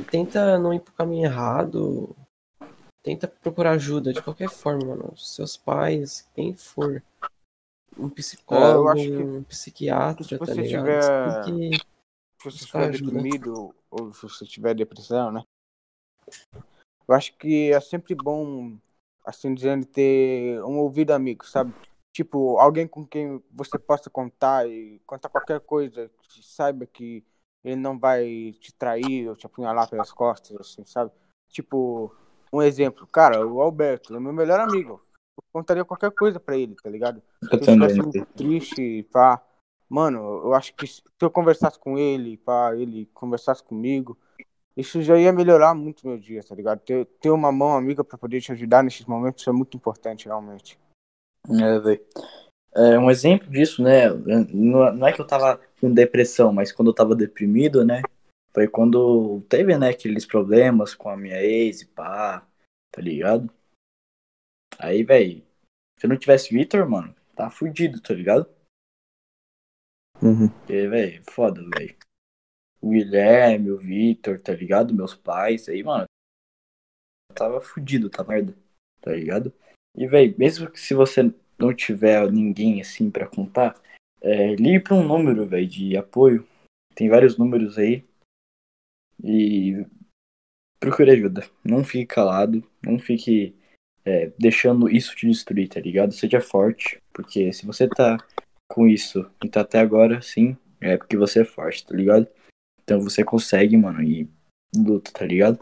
E 0.00 0.04
tenta 0.04 0.58
não 0.58 0.72
ir 0.72 0.80
pro 0.80 0.94
caminho 0.94 1.26
errado. 1.26 2.16
Tenta 3.02 3.28
procurar 3.28 3.72
ajuda 3.72 4.12
de 4.12 4.22
qualquer 4.22 4.48
forma, 4.48 4.86
mano. 4.86 5.16
Seus 5.18 5.56
pais, 5.56 6.26
quem 6.34 6.54
for. 6.54 7.02
Um 7.96 8.08
psicólogo, 8.08 8.88
acho 8.88 9.04
que- 9.04 9.22
um 9.22 9.42
psiquiatra, 9.44 10.24
se 10.24 10.30
tá 10.38 10.44
você 10.44 10.62
ligado? 10.62 10.84
tiver- 10.84 11.44
que. 11.44 11.78
Se 12.38 12.44
você 12.50 12.64
estiver 12.64 12.90
deprimido 12.90 13.74
ou 13.90 14.12
se 14.12 14.22
você 14.22 14.44
tiver 14.44 14.74
depressão, 14.74 15.30
né? 15.30 15.42
Eu 17.08 17.14
acho 17.14 17.36
que 17.36 17.70
é 17.72 17.80
sempre 17.80 18.14
bom, 18.14 18.76
assim 19.24 19.54
dizendo, 19.54 19.84
ter 19.86 20.62
um 20.64 20.78
ouvido 20.78 21.12
amigo, 21.12 21.44
sabe? 21.46 21.72
Tipo, 22.12 22.58
alguém 22.58 22.86
com 22.86 23.06
quem 23.06 23.42
você 23.50 23.78
possa 23.78 24.10
contar 24.10 24.68
e 24.68 25.00
contar 25.06 25.28
qualquer 25.28 25.60
coisa, 25.60 26.10
que 26.22 26.42
saiba 26.44 26.84
que 26.86 27.24
ele 27.64 27.76
não 27.76 27.98
vai 27.98 28.54
te 28.60 28.72
trair 28.74 29.28
ou 29.28 29.36
te 29.36 29.46
apunhalar 29.46 29.88
pelas 29.88 30.12
costas, 30.12 30.56
assim, 30.56 30.84
sabe? 30.84 31.12
Tipo, 31.48 32.14
um 32.52 32.60
exemplo, 32.60 33.06
cara, 33.06 33.46
o 33.46 33.60
Alberto 33.60 34.14
é 34.16 34.20
meu 34.20 34.32
melhor 34.32 34.58
amigo. 34.60 35.00
Eu 35.52 35.60
contaria 35.60 35.84
qualquer 35.84 36.10
coisa 36.12 36.40
pra 36.40 36.56
ele, 36.56 36.74
tá 36.82 36.88
ligado? 36.88 37.22
Eu 37.42 37.62
se 37.62 37.70
eu 37.70 37.78
também. 37.78 37.94
muito 37.96 38.24
triste, 38.34 39.06
pá, 39.12 39.42
mano, 39.88 40.18
eu 40.44 40.54
acho 40.54 40.74
que 40.74 40.86
se 40.86 41.02
eu 41.20 41.30
conversasse 41.30 41.78
com 41.78 41.98
ele, 41.98 42.38
pá, 42.38 42.74
ele 42.74 43.06
conversasse 43.12 43.62
comigo, 43.62 44.16
isso 44.74 45.02
já 45.02 45.18
ia 45.18 45.32
melhorar 45.32 45.74
muito 45.74 46.06
meu 46.06 46.18
dia, 46.18 46.42
tá 46.42 46.54
ligado? 46.54 46.80
Ter, 46.80 47.04
ter 47.20 47.30
uma 47.30 47.52
mão 47.52 47.76
amiga 47.76 48.02
pra 48.02 48.16
poder 48.16 48.40
te 48.40 48.52
ajudar 48.52 48.82
nesses 48.82 49.04
momentos 49.04 49.46
é 49.46 49.52
muito 49.52 49.76
importante, 49.76 50.26
realmente. 50.26 50.78
É, 51.50 51.78
velho. 51.78 52.00
É, 52.74 52.98
um 52.98 53.10
exemplo 53.10 53.50
disso, 53.50 53.82
né? 53.82 54.08
Não 54.08 54.94
não 54.94 55.06
é 55.06 55.12
que 55.12 55.20
eu 55.20 55.26
tava 55.26 55.60
com 55.78 55.92
depressão, 55.92 56.52
mas 56.52 56.72
quando 56.72 56.88
eu 56.88 56.94
tava 56.94 57.14
deprimido, 57.14 57.84
né? 57.84 58.00
Foi 58.54 58.66
quando 58.66 59.42
teve, 59.48 59.76
né, 59.76 59.90
aqueles 59.90 60.26
problemas 60.26 60.94
com 60.94 61.08
a 61.08 61.16
minha 61.16 61.42
ex 61.42 61.82
e 61.82 61.86
pá, 61.86 62.46
tá 62.90 63.00
ligado? 63.00 63.50
Aí, 64.82 65.04
velho, 65.04 65.46
se 65.96 66.08
não 66.08 66.18
tivesse 66.18 66.52
Vitor, 66.52 66.88
mano, 66.90 67.14
tá 67.36 67.48
fudido, 67.48 68.00
tá 68.00 68.12
ligado? 68.12 68.52
Uhum. 70.20 70.48
Porque, 70.48 70.88
velho, 70.88 71.22
foda, 71.30 71.62
velho. 71.62 71.96
O 72.80 72.90
Guilherme, 72.90 73.70
o 73.70 73.78
Vitor, 73.78 74.40
tá 74.40 74.52
ligado? 74.52 74.92
Meus 74.92 75.14
pais, 75.14 75.68
aí, 75.68 75.84
mano. 75.84 76.06
Tava 77.32 77.60
fudido, 77.60 78.10
tá 78.10 78.24
merda, 78.24 78.56
tá 79.00 79.12
ligado? 79.12 79.54
E, 79.96 80.04
velho, 80.04 80.34
mesmo 80.36 80.68
que 80.68 80.80
se 80.80 80.94
você 80.94 81.32
não 81.56 81.72
tiver 81.72 82.28
ninguém 82.32 82.80
assim 82.80 83.08
pra 83.08 83.28
contar, 83.28 83.80
é, 84.20 84.56
ligue 84.56 84.80
pra 84.80 84.96
um 84.96 85.06
número, 85.06 85.46
velho, 85.46 85.68
de 85.68 85.96
apoio. 85.96 86.44
Tem 86.92 87.08
vários 87.08 87.38
números 87.38 87.78
aí. 87.78 88.04
E 89.22 89.86
procure 90.80 91.12
ajuda. 91.12 91.48
Não 91.64 91.84
fique 91.84 92.06
calado, 92.06 92.68
não 92.82 92.98
fique 92.98 93.54
é, 94.04 94.32
deixando 94.38 94.88
isso 94.88 95.14
te 95.14 95.26
destruir, 95.28 95.68
tá 95.68 95.80
ligado? 95.80 96.12
Seja 96.12 96.40
forte, 96.40 97.00
porque 97.12 97.52
se 97.52 97.64
você 97.66 97.88
tá 97.88 98.16
com 98.70 98.86
isso 98.86 99.30
e 99.44 99.48
tá 99.48 99.60
até 99.60 99.78
agora, 99.78 100.20
sim, 100.22 100.56
é 100.80 100.96
porque 100.96 101.16
você 101.16 101.42
é 101.42 101.44
forte, 101.44 101.86
tá 101.86 101.94
ligado? 101.94 102.26
Então 102.82 103.00
você 103.00 103.24
consegue, 103.24 103.76
mano, 103.76 104.02
e 104.02 104.28
luta, 104.74 105.12
tá 105.12 105.24
ligado? 105.24 105.58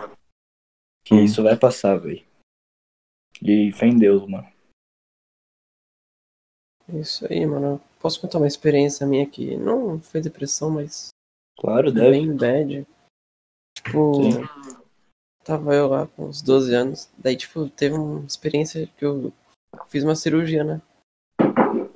Que 1.04 1.14
Hum. 1.14 1.25
isso 1.25 1.42
vai 1.42 1.56
passar, 1.56 1.97
velho. 1.97 2.25
E 3.42 3.73
fé 3.73 3.87
em 3.87 3.99
Deus, 3.99 4.28
mano. 4.28 4.49
Isso 6.88 7.26
aí, 7.30 7.47
mano. 7.47 7.80
Posso 8.00 8.20
contar 8.20 8.38
uma 8.38 8.47
experiência 8.47 9.06
minha 9.06 9.28
que 9.28 9.56
não 9.56 10.00
foi 10.00 10.20
depressão, 10.20 10.70
mas 10.70 11.09
Claro, 11.59 11.92
deve. 11.92 12.11
bem 12.11 12.37
bad. 12.37 12.87
Tipo, 13.76 14.14
Sim. 14.14 14.59
Tava 15.44 15.75
eu 15.75 15.88
lá 15.88 16.06
com 16.06 16.26
uns 16.26 16.42
12 16.42 16.75
anos. 16.75 17.09
Daí, 17.18 17.37
tipo, 17.37 17.68
teve 17.68 17.94
uma 17.94 18.25
experiência 18.26 18.88
que 18.97 19.04
eu 19.04 19.32
fiz 19.88 20.04
uma 20.04 20.14
cirurgia, 20.14 20.64
né? 20.64 20.80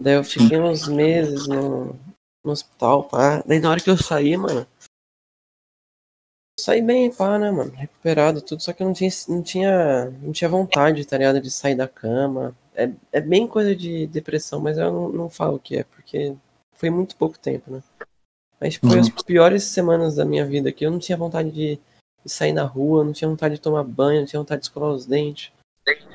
Daí 0.01 0.15
eu 0.15 0.25
fiquei 0.25 0.59
uns 0.59 0.89
meses 0.89 1.47
no, 1.47 1.95
no 2.45 2.53
hospital, 2.53 3.05
pá. 3.05 3.43
Daí 3.47 3.61
na 3.61 3.71
hora 3.71 3.81
que 3.81 3.91
eu 3.91 3.97
saí, 3.97 4.37
mano. 4.37 4.67
Saí 6.59 6.81
bem, 6.81 7.13
pá, 7.13 7.39
né, 7.39 7.51
mano? 7.51 7.73
Recuperado, 7.73 8.41
tudo. 8.41 8.63
Só 8.63 8.73
que 8.73 8.83
eu 8.83 8.87
não 8.87 8.95
tinha, 8.95 9.11
não 9.29 9.43
tinha, 9.43 10.11
não 10.23 10.33
tinha 10.33 10.49
vontade, 10.49 11.07
tá 11.07 11.19
ligado? 11.19 11.41
De 11.41 11.51
sair 11.51 11.75
da 11.75 11.89
cama. 11.89 12.57
É, 12.75 12.91
é 13.13 13.21
bem 13.21 13.47
coisa 13.47 13.75
de 13.75 14.07
depressão, 14.07 14.61
mas 14.61 14.79
eu 14.79 14.93
não, 14.93 15.09
não 15.09 15.31
falo 15.31 15.57
o 15.57 15.61
que 15.61 15.79
é, 15.79 15.85
porque 15.85 16.35
foi 16.73 16.91
muito 16.91 17.17
pouco 17.17 17.39
tempo, 17.39 17.71
né? 17.71 17.83
Mas 18.61 18.75
tipo, 18.75 18.89
foi 18.89 18.99
as 18.99 19.09
piores 19.09 19.65
semanas 19.65 20.17
da 20.17 20.25
minha 20.25 20.45
vida 20.45 20.73
que 20.73 20.85
eu 20.85 20.91
não 20.91 20.99
tinha 20.99 21.19
vontade 21.19 21.51
de, 21.51 21.79
de 22.25 22.33
sair 22.33 22.53
na 22.53 22.65
rua, 22.65 23.05
não 23.05 23.13
tinha 23.13 23.29
vontade 23.29 23.57
de 23.57 23.61
tomar 23.61 23.85
banho, 23.85 24.21
não 24.21 24.27
tinha 24.27 24.41
vontade 24.41 24.61
de 24.61 24.67
escovar 24.67 24.91
os 24.91 25.05
dentes. 25.07 25.53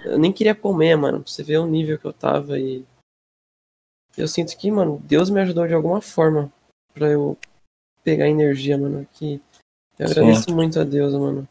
Eu 0.03 0.17
nem 0.17 0.33
queria 0.33 0.55
comer, 0.55 0.95
mano, 0.95 1.21
pra 1.21 1.31
você 1.31 1.43
ver 1.43 1.57
o 1.57 1.67
nível 1.67 1.99
que 1.99 2.05
eu 2.05 2.13
tava 2.13 2.57
e. 2.57 2.85
Eu 4.17 4.27
sinto 4.27 4.57
que, 4.57 4.71
mano, 4.71 4.99
Deus 5.03 5.29
me 5.29 5.39
ajudou 5.41 5.67
de 5.67 5.73
alguma 5.73 6.01
forma 6.01 6.51
pra 6.93 7.07
eu 7.07 7.37
pegar 8.03 8.27
energia, 8.27 8.77
mano. 8.77 9.07
Que 9.13 9.41
eu 9.97 10.07
Sim. 10.07 10.13
agradeço 10.13 10.53
muito 10.53 10.79
a 10.79 10.83
Deus, 10.83 11.13
mano. 11.13 11.47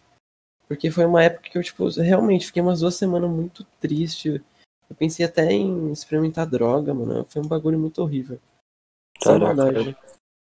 Porque 0.67 0.91
foi 0.91 1.07
uma 1.07 1.23
época 1.23 1.49
que 1.49 1.57
eu, 1.57 1.63
tipo, 1.63 1.89
realmente 1.89 2.47
fiquei 2.47 2.61
umas 2.61 2.81
duas 2.81 2.95
semanas 2.97 3.31
muito 3.31 3.65
triste. 3.81 4.43
Eu 4.91 4.97
pensei 4.97 5.25
até 5.25 5.51
em 5.53 5.93
experimentar 5.93 6.47
droga, 6.47 6.93
mano. 6.93 7.25
Foi 7.25 7.41
um 7.41 7.47
bagulho 7.47 7.79
muito 7.79 8.03
horrível. 8.03 8.39
Caraca, 9.21 9.55
maldade. 9.55 9.97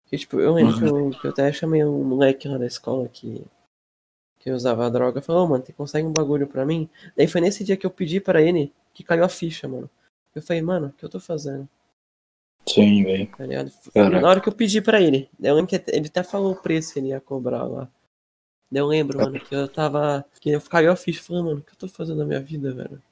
Porque, 0.04 0.16
tipo, 0.18 0.40
eu 0.40 0.54
lembro 0.54 0.72
Uhum. 0.74 0.78
que, 1.10 1.16
eu, 1.16 1.20
que 1.20 1.26
eu 1.26 1.30
até 1.32 1.52
chamei 1.52 1.84
um 1.84 2.04
moleque 2.04 2.48
lá 2.48 2.56
da 2.56 2.66
escola 2.66 3.08
que, 3.08 3.44
que 4.46 4.52
usava 4.52 4.88
droga. 4.88 5.20
Falou, 5.20 5.44
ô, 5.44 5.48
mano, 5.48 5.66
você 5.66 5.72
consegue 5.72 6.06
um 6.06 6.12
bagulho 6.12 6.46
pra 6.46 6.64
mim? 6.64 6.88
Daí 7.16 7.26
foi 7.26 7.40
nesse 7.40 7.64
dia 7.64 7.76
que 7.76 7.84
eu 7.84 7.90
pedi 7.90 8.20
pra 8.20 8.40
ele 8.40 8.72
que 8.94 9.02
caiu 9.02 9.24
a 9.24 9.28
ficha, 9.28 9.66
mano. 9.66 9.90
Eu 10.32 10.40
falei, 10.40 10.62
mano, 10.62 10.86
o 10.86 10.92
que 10.92 11.04
eu 11.04 11.08
tô 11.08 11.18
fazendo? 11.18 11.68
Sim, 12.68 13.02
velho. 13.02 13.28
Tá. 13.92 14.08
Na 14.08 14.28
hora 14.28 14.40
que 14.40 14.48
eu 14.48 14.52
pedi 14.52 14.80
pra 14.80 15.00
ele. 15.00 15.28
Eu 15.42 15.56
lembro 15.56 15.68
que 15.68 15.82
ele 15.90 16.06
até 16.06 16.22
falou 16.22 16.52
o 16.52 16.62
preço 16.62 16.92
que 16.92 17.00
ele 17.00 17.08
ia 17.08 17.20
cobrar 17.20 17.64
lá. 17.64 17.88
Daí 18.70 18.80
eu 18.80 18.86
lembro, 18.86 19.18
mano, 19.18 19.40
que 19.40 19.52
eu 19.52 19.66
tava. 19.66 20.24
Que 20.40 20.50
eu 20.50 20.60
caiu 20.60 20.92
a 20.92 20.96
ficha 20.96 21.20
falando, 21.24 21.46
mano, 21.46 21.58
o 21.58 21.62
que 21.62 21.72
eu 21.72 21.78
tô 21.78 21.88
fazendo 21.88 22.18
na 22.18 22.24
minha 22.24 22.40
vida, 22.40 22.72
velho? 22.72 23.02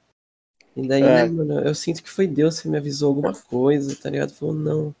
E 0.73 0.87
daí, 0.87 1.03
É. 1.03 1.25
mano, 1.27 1.59
eu 1.59 1.75
sinto 1.75 2.01
que 2.01 2.09
foi 2.09 2.27
Deus 2.27 2.61
que 2.61 2.69
me 2.69 2.77
avisou 2.77 3.09
alguma 3.09 3.33
coisa, 3.33 3.93
tá 4.01 4.09
ligado? 4.09 4.31
Falou, 4.33 4.55
não. 4.55 4.95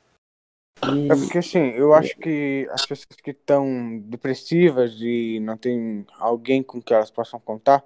E, 0.83 1.11
É 1.11 1.15
porque 1.15 1.37
assim, 1.37 1.69
eu 1.71 1.93
acho 1.93 2.17
que 2.17 2.67
as 2.71 2.85
pessoas 2.85 3.15
que 3.15 3.31
estão 3.31 3.99
depressivas 3.99 4.95
e 4.99 5.39
não 5.39 5.57
tem 5.57 6.05
alguém 6.19 6.61
com 6.61 6.81
que 6.81 6.93
elas 6.93 7.09
possam 7.09 7.39
contar, 7.39 7.83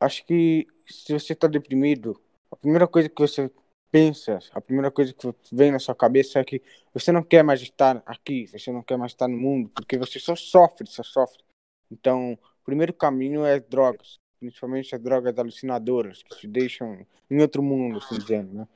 acho 0.00 0.24
que 0.26 0.66
se 0.86 1.12
você 1.12 1.32
está 1.32 1.46
deprimido, 1.46 2.20
a 2.50 2.56
primeira 2.56 2.86
coisa 2.86 3.08
que 3.08 3.20
você 3.20 3.50
pensa, 3.90 4.38
a 4.52 4.60
primeira 4.60 4.90
coisa 4.90 5.12
que 5.12 5.32
vem 5.52 5.72
na 5.72 5.78
sua 5.78 5.94
cabeça 5.94 6.38
é 6.38 6.44
que 6.44 6.62
você 6.92 7.12
não 7.12 7.22
quer 7.22 7.42
mais 7.42 7.62
estar 7.62 8.02
aqui, 8.04 8.46
você 8.46 8.70
não 8.70 8.82
quer 8.82 8.98
mais 8.98 9.12
estar 9.12 9.28
no 9.28 9.36
mundo, 9.36 9.70
porque 9.74 9.96
você 9.96 10.18
só 10.18 10.34
sofre, 10.36 10.86
só 10.86 11.02
sofre. 11.02 11.42
Então, 11.90 12.32
o 12.32 12.64
primeiro 12.64 12.92
caminho 12.92 13.44
é 13.44 13.60
drogas, 13.60 14.18
principalmente 14.38 14.94
as 14.94 15.00
drogas 15.00 15.38
alucinadoras, 15.38 16.22
que 16.22 16.36
te 16.36 16.46
deixam 16.46 17.06
em 17.30 17.40
outro 17.40 17.62
mundo, 17.62 17.98
assim 17.98 18.18
dizendo, 18.18 18.52
né? 18.52 18.68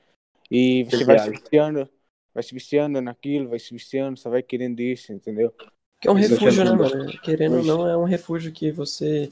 E 0.49 0.83
você 0.85 1.03
vai 1.05 1.19
se 1.19 1.29
viciando, 1.29 1.87
vai 2.33 2.43
se 2.43 2.53
viciando 2.53 3.01
naquilo, 3.01 3.49
vai 3.49 3.59
se 3.59 3.73
viciando, 3.73 4.19
só 4.19 4.29
vai 4.29 4.41
querendo 4.41 4.79
isso, 4.79 5.11
entendeu? 5.11 5.53
que 6.01 6.07
é 6.07 6.11
um 6.11 6.17
Isso 6.17 6.33
refúgio, 6.33 6.65
né, 6.65 6.71
mano? 6.71 7.21
Querendo 7.21 7.57
ou 7.57 7.63
não, 7.63 7.87
é 7.87 7.95
um 7.95 8.05
refúgio 8.05 8.51
que 8.51 8.71
você, 8.71 9.31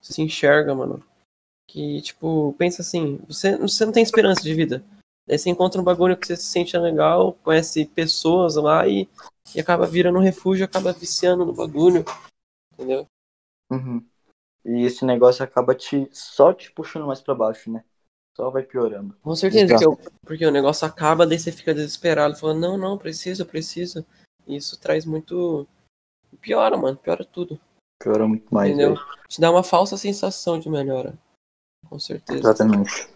você 0.00 0.14
se 0.14 0.22
enxerga, 0.22 0.74
mano. 0.74 1.04
Que, 1.68 2.00
tipo, 2.00 2.54
pensa 2.58 2.80
assim, 2.80 3.18
você, 3.28 3.56
você 3.58 3.84
não 3.84 3.92
tem 3.92 4.02
esperança 4.02 4.42
de 4.42 4.54
vida. 4.54 4.82
Daí 5.28 5.38
você 5.38 5.50
encontra 5.50 5.78
um 5.78 5.84
bagulho 5.84 6.16
que 6.16 6.26
você 6.26 6.36
se 6.36 6.44
sente 6.44 6.76
legal, 6.78 7.34
conhece 7.44 7.84
pessoas 7.84 8.56
lá 8.56 8.88
e, 8.88 9.06
e 9.54 9.60
acaba 9.60 9.86
virando 9.86 10.18
um 10.18 10.22
refúgio, 10.22 10.64
acaba 10.64 10.90
viciando 10.90 11.44
no 11.44 11.52
bagulho. 11.52 12.02
Entendeu? 12.72 13.06
Uhum. 13.70 14.02
E 14.64 14.82
esse 14.82 15.04
negócio 15.04 15.44
acaba 15.44 15.74
te 15.74 16.08
só 16.12 16.52
te 16.54 16.72
puxando 16.72 17.06
mais 17.06 17.20
pra 17.20 17.34
baixo, 17.34 17.70
né? 17.70 17.84
Só 18.36 18.50
vai 18.50 18.62
piorando. 18.62 19.14
Com 19.22 19.34
certeza, 19.34 19.74
porque, 19.74 19.86
o- 19.86 19.98
porque 20.24 20.46
o 20.46 20.50
negócio 20.50 20.86
acaba, 20.86 21.26
daí 21.26 21.38
você 21.38 21.50
fica 21.52 21.74
desesperado, 21.74 22.36
falando, 22.36 22.60
não, 22.60 22.78
não, 22.78 22.98
preciso, 22.98 23.44
preciso. 23.44 24.04
E 24.46 24.56
isso 24.56 24.78
traz 24.80 25.04
muito. 25.04 25.66
Piora, 26.40 26.76
mano, 26.76 26.96
piora 26.96 27.24
tudo. 27.24 27.60
Piora 28.02 28.26
muito 28.26 28.52
mais, 28.54 28.70
entendeu? 28.70 28.96
Te 29.28 29.40
dá 29.40 29.50
uma 29.50 29.62
falsa 29.62 29.96
sensação 29.96 30.58
de 30.58 30.68
melhora. 30.70 31.18
Com 31.88 31.98
certeza. 31.98 32.38
Exatamente. 32.38 33.08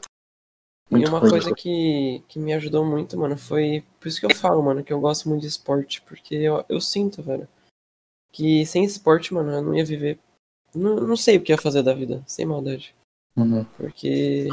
E 0.90 0.97
Muito 0.97 1.09
uma 1.09 1.18
ruim, 1.18 1.30
coisa 1.30 1.54
que, 1.54 2.23
que 2.28 2.38
me 2.38 2.52
ajudou 2.52 2.85
muito, 2.85 3.16
mano, 3.18 3.38
foi. 3.38 3.83
Por 3.99 4.09
isso 4.09 4.21
que 4.21 4.26
eu 4.26 4.35
falo, 4.35 4.62
mano, 4.62 4.85
que 4.85 4.92
eu 4.92 5.00
gosto 5.00 5.28
muito 5.28 5.40
de 5.42 5.47
esporte. 5.49 6.02
Porque 6.02 6.35
eu, 6.35 6.64
eu 6.68 6.80
sinto, 6.80 7.23
velho, 7.23 7.49
que 8.33 8.66
sem 8.66 8.85
esporte, 8.85 9.33
mano, 9.33 9.50
eu 9.52 9.62
não 9.62 9.75
ia 9.75 9.85
viver. 9.85 10.18
Não, 10.75 10.97
não 10.97 11.16
sei 11.16 11.38
o 11.38 11.42
que 11.42 11.52
ia 11.52 11.59
fazer 11.59 11.83
da 11.83 11.94
vida, 11.94 12.23
sem 12.26 12.44
maldade. 12.44 12.94
Uhum. 13.37 13.64
Porque 13.76 14.49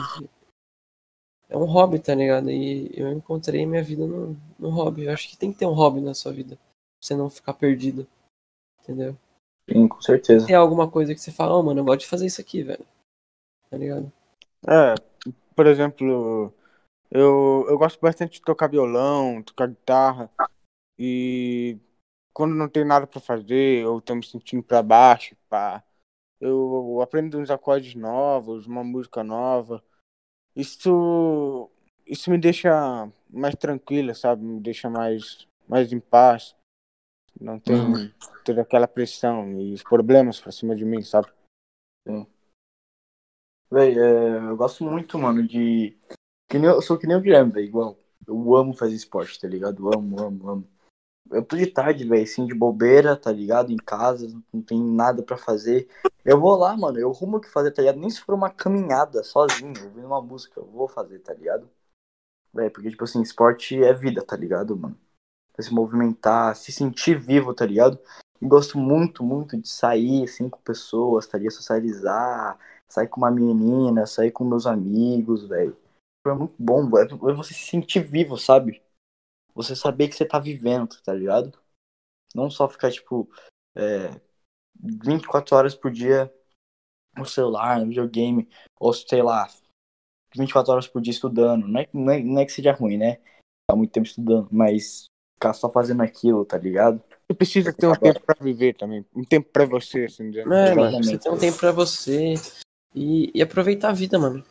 é 1.52 1.58
um 1.58 1.66
hobby, 1.66 2.00
tá 2.00 2.16
ligado? 2.16 2.50
E 2.50 2.90
eu 2.98 3.12
encontrei 3.12 3.66
minha 3.66 3.84
vida 3.84 4.08
no, 4.08 4.38
no 4.58 4.70
hobby. 4.70 5.04
Eu 5.04 5.12
acho 5.12 5.28
que 5.28 5.36
tem 5.36 5.52
que 5.52 5.60
ter 5.60 5.66
um 5.66 5.74
hobby 5.74 6.00
na 6.00 6.14
sua 6.14 6.32
vida. 6.32 6.56
Pra 6.56 6.64
você 7.02 7.14
não 7.14 7.30
ficar 7.30 7.54
perdido. 7.54 8.08
Entendeu? 8.82 9.18
Sim, 9.70 9.86
com 9.86 10.02
certeza. 10.02 10.48
Tem 10.48 10.56
alguma 10.56 10.90
coisa 10.90 11.14
que 11.14 11.20
você 11.20 11.30
fala, 11.30 11.54
oh, 11.58 11.62
mano, 11.62 11.82
eu 11.82 11.84
gosto 11.84 12.00
de 12.00 12.08
fazer 12.08 12.26
isso 12.26 12.40
aqui, 12.40 12.64
velho. 12.64 12.86
Tá 13.70 13.78
ligado? 13.78 14.10
É, 14.66 14.96
por 15.54 15.68
exemplo, 15.68 16.54
eu, 17.12 17.66
eu 17.68 17.78
gosto 17.78 18.00
bastante 18.00 18.34
de 18.34 18.42
tocar 18.42 18.70
violão, 18.70 19.44
tocar 19.44 19.68
guitarra, 19.68 20.32
e 20.98 21.78
quando 22.34 22.56
não 22.56 22.70
tem 22.70 22.86
nada 22.86 23.06
pra 23.06 23.20
fazer, 23.20 23.86
ou 23.86 24.02
tô 24.02 24.16
me 24.16 24.26
sentindo 24.26 24.64
pra 24.64 24.82
baixo, 24.82 25.36
pá, 25.50 25.84
eu 26.40 27.02
aprendo 27.02 27.38
uns 27.40 27.52
acordes 27.52 27.94
novos, 27.96 28.68
uma 28.68 28.84
música 28.84 29.24
nova. 29.24 29.84
Isso, 30.56 31.70
isso 32.06 32.30
me 32.30 32.38
deixa 32.38 33.10
mais 33.30 33.56
tranquila, 33.56 34.14
sabe? 34.14 34.44
Me 34.44 34.60
deixa 34.60 34.90
mais, 34.90 35.48
mais 35.68 35.92
em 35.94 36.00
paz. 36.00 36.56
Não 37.40 37.60
tem 37.60 37.76
Uhum. 37.76 38.12
toda 38.44 38.62
aquela 38.62 38.88
pressão 38.88 39.60
e 39.60 39.74
os 39.74 39.82
problemas 39.84 40.40
pra 40.40 40.52
cima 40.52 40.76
de 40.76 40.84
mim, 40.84 41.02
sabe? 41.02 41.28
Véi, 43.72 43.98
é, 43.98 44.38
eu 44.50 44.58
gosto 44.58 44.84
muito, 44.84 45.18
mano, 45.18 45.48
de. 45.48 45.98
Que 46.50 46.60
nem, 46.60 46.70
eu 46.70 46.82
sou 46.82 46.98
que 46.98 47.08
nem 47.08 47.16
o 47.16 47.22
Guilherme, 47.22 47.52
velho, 47.54 47.66
igual. 47.66 47.98
Eu 48.28 48.56
amo 48.56 48.74
fazer 48.74 48.96
esporte, 48.96 49.40
tá 49.40 49.48
ligado? 49.48 49.88
Eu 49.88 49.98
amo, 49.98 50.20
amo, 50.22 50.50
amo. 50.50 50.68
Eu 51.32 51.44
tô 51.44 51.56
de 51.56 51.68
tarde, 51.68 52.04
velho, 52.06 52.24
assim, 52.24 52.46
de 52.46 52.54
bobeira, 52.54 53.16
tá 53.16 53.32
ligado? 53.32 53.72
Em 53.72 53.78
casa, 53.78 54.28
não 54.54 54.62
tem 54.62 54.82
nada 54.84 55.24
pra 55.24 55.38
fazer. 55.38 55.88
Eu 56.26 56.40
vou 56.40 56.56
lá, 56.56 56.76
mano, 56.76 57.00
eu 57.00 57.12
rumo 57.12 57.38
o 57.38 57.42
que 57.42 57.50
fazer, 57.50 57.72
tá 57.72 57.82
ligado? 57.82 58.00
Nem 58.00 58.10
se 58.10 58.22
for 58.22 58.36
uma 58.36 58.50
caminhada 58.50 59.24
sozinho, 59.24 59.74
ouvindo 59.86 60.08
uma 60.08 60.22
música, 60.22 60.60
eu 60.60 60.66
vou 60.66 60.88
fazer, 60.88 61.20
tá 61.20 61.34
ligado? 61.34 61.70
Véi, 62.54 62.70
porque, 62.70 62.90
tipo 62.90 63.04
assim, 63.04 63.22
esporte 63.22 63.82
é 63.84 63.94
vida, 63.94 64.22
tá 64.24 64.36
ligado, 64.36 64.76
mano? 64.76 64.98
Pra 65.54 65.64
se 65.64 65.74
movimentar, 65.74 66.56
se 66.56 66.72
sentir 66.72 67.20
vivo, 67.20 67.54
tá 67.54 67.66
ligado? 67.66 68.00
E 68.42 68.48
gosto 68.48 68.78
muito, 68.78 69.24
muito 69.24 69.58
de 69.58 69.70
sair, 69.70 70.26
assim, 70.26 70.50
com 70.50 70.60
pessoas, 70.62 71.28
tá 71.28 71.38
ligado? 71.38 71.54
Socializar, 71.54 72.60
sair 72.90 73.08
com 73.08 73.22
uma 73.22 73.32
menina, 73.32 74.06
sair 74.06 74.32
com 74.32 74.44
meus 74.44 74.68
amigos, 74.68 75.48
velho. 75.48 75.78
é 76.28 76.34
muito 76.34 76.56
bom, 76.60 76.90
é 76.98 77.34
você 77.34 77.54
se 77.54 77.68
sentir 77.68 78.02
vivo, 78.04 78.38
sabe? 78.38 78.82
Você 79.54 79.76
saber 79.76 80.08
que 80.08 80.16
você 80.16 80.26
tá 80.26 80.40
vivendo, 80.40 81.02
tá 81.04 81.14
ligado? 81.14 81.58
Não 82.34 82.50
só 82.50 82.68
ficar, 82.68 82.92
tipo, 82.92 83.30
é, 83.76 84.20
24 84.80 85.56
horas 85.56 85.76
por 85.76 85.92
dia 85.92 86.34
no 87.18 87.26
celular, 87.26 87.80
no 87.80 87.88
videogame, 87.88 88.48
ou 88.80 88.94
sei 88.94 89.22
lá, 89.22 89.48
24 90.36 90.72
horas 90.72 90.88
por 90.88 91.02
dia 91.02 91.12
estudando. 91.12 91.68
Não 91.68 91.80
é, 91.82 91.90
não 91.94 92.12
é, 92.12 92.20
não 92.22 92.40
é 92.40 92.46
que 92.46 92.52
seja 92.52 92.72
ruim, 92.72 92.98
né? 92.98 93.16
Ficar 93.16 93.76
muito 93.76 93.92
tempo 93.92 94.08
estudando, 94.08 94.48
mas 94.52 95.06
ficar 95.36 95.54
só 95.54 95.70
fazendo 95.70 96.02
aquilo, 96.02 96.46
tá 96.46 96.58
ligado? 96.58 97.04
Você 97.28 97.34
precisa 97.34 97.74
ter 97.74 97.88
um 97.88 97.96
tempo 97.96 98.20
pra 98.22 98.36
viver 98.40 98.76
também. 98.76 99.06
Um 99.16 99.24
tempo 99.24 99.50
pra 99.52 99.66
você, 99.66 100.06
assim, 100.06 100.30
dizendo. 100.30 100.54
É, 100.54 100.76
mano, 100.76 101.04
você 101.04 101.18
tem 101.18 101.32
um 101.32 101.38
tempo 101.38 101.58
pra 101.58 101.72
você 101.72 102.34
e, 102.94 103.32
e 103.34 103.42
aproveitar 103.42 103.90
a 103.90 103.94
vida, 103.94 104.20
mano. 104.20 104.44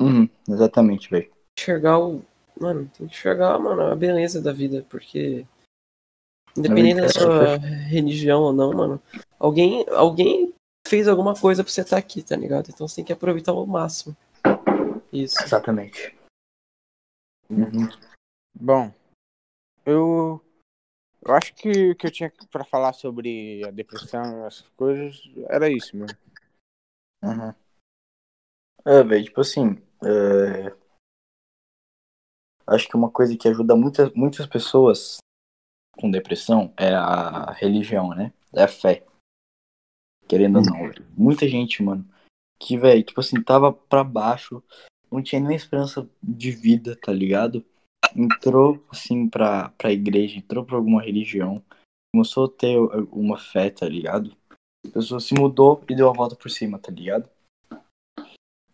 Uhum, 0.00 0.28
exatamente, 0.48 1.10
velho. 1.10 1.30
Enxergar 1.58 1.98
o. 1.98 2.24
Mano, 2.58 2.90
tem 2.96 3.06
que 3.06 3.14
enxergar, 3.14 3.58
mano, 3.58 3.82
a 3.82 3.96
beleza 3.96 4.40
da 4.40 4.52
vida, 4.52 4.84
porque. 4.88 5.46
Independente 6.56 7.00
da 7.00 7.08
sua 7.08 7.56
religião 7.56 8.42
ou 8.42 8.52
não, 8.52 8.72
mano, 8.72 9.02
alguém, 9.40 9.84
alguém 9.88 10.54
fez 10.86 11.08
alguma 11.08 11.34
coisa 11.34 11.64
pra 11.64 11.72
você 11.72 11.80
estar 11.80 11.96
tá 11.96 11.98
aqui, 11.98 12.22
tá 12.22 12.36
ligado? 12.36 12.70
Então 12.70 12.86
você 12.86 12.96
tem 12.96 13.04
que 13.04 13.12
aproveitar 13.12 13.50
ao 13.50 13.66
máximo. 13.66 14.16
Isso. 15.12 15.42
Exatamente. 15.42 16.16
Uhum. 17.50 17.88
Bom, 18.54 18.92
eu 19.84 20.40
eu 21.26 21.34
acho 21.34 21.54
que 21.54 21.90
o 21.90 21.96
que 21.96 22.06
eu 22.06 22.10
tinha 22.10 22.32
para 22.50 22.64
falar 22.64 22.92
sobre 22.92 23.62
a 23.66 23.70
depressão, 23.70 24.46
essas 24.46 24.68
coisas, 24.76 25.22
era 25.48 25.70
isso 25.70 25.96
mesmo. 25.96 26.18
Uhum. 27.22 27.54
É, 28.84 29.02
velho, 29.02 29.24
tipo 29.24 29.40
assim, 29.40 29.82
é... 30.04 30.83
acho 32.66 32.88
que 32.88 32.96
uma 32.96 33.10
coisa 33.10 33.36
que 33.36 33.48
ajuda 33.48 33.76
muitas, 33.76 34.12
muitas 34.14 34.46
pessoas 34.46 35.18
com 35.96 36.10
depressão 36.10 36.72
é 36.76 36.94
a 36.94 37.52
religião, 37.52 38.10
né? 38.10 38.32
É 38.52 38.64
a 38.64 38.68
fé. 38.68 39.04
Querendo 40.26 40.58
ou 40.58 40.64
não. 40.64 40.82
Uhum. 40.82 40.92
Muita 41.16 41.48
gente, 41.48 41.82
mano, 41.82 42.08
que, 42.58 42.78
velho, 42.78 43.02
tipo 43.02 43.20
assim, 43.20 43.42
tava 43.42 43.72
pra 43.72 44.02
baixo, 44.02 44.62
não 45.10 45.22
tinha 45.22 45.40
nem 45.40 45.56
esperança 45.56 46.08
de 46.22 46.50
vida, 46.50 46.96
tá 46.96 47.12
ligado? 47.12 47.64
Entrou, 48.16 48.82
assim, 48.90 49.28
pra, 49.28 49.70
pra 49.70 49.92
igreja, 49.92 50.38
entrou 50.38 50.64
pra 50.64 50.76
alguma 50.76 51.02
religião, 51.02 51.62
começou 52.12 52.46
a 52.46 52.50
ter 52.50 52.78
uma 53.12 53.38
fé, 53.38 53.70
tá 53.70 53.88
ligado? 53.88 54.36
A 54.86 54.90
pessoa 54.90 55.20
se 55.20 55.34
mudou 55.34 55.82
e 55.88 55.94
deu 55.94 56.08
a 56.08 56.12
volta 56.12 56.36
por 56.36 56.50
cima, 56.50 56.78
tá 56.78 56.92
ligado? 56.92 57.28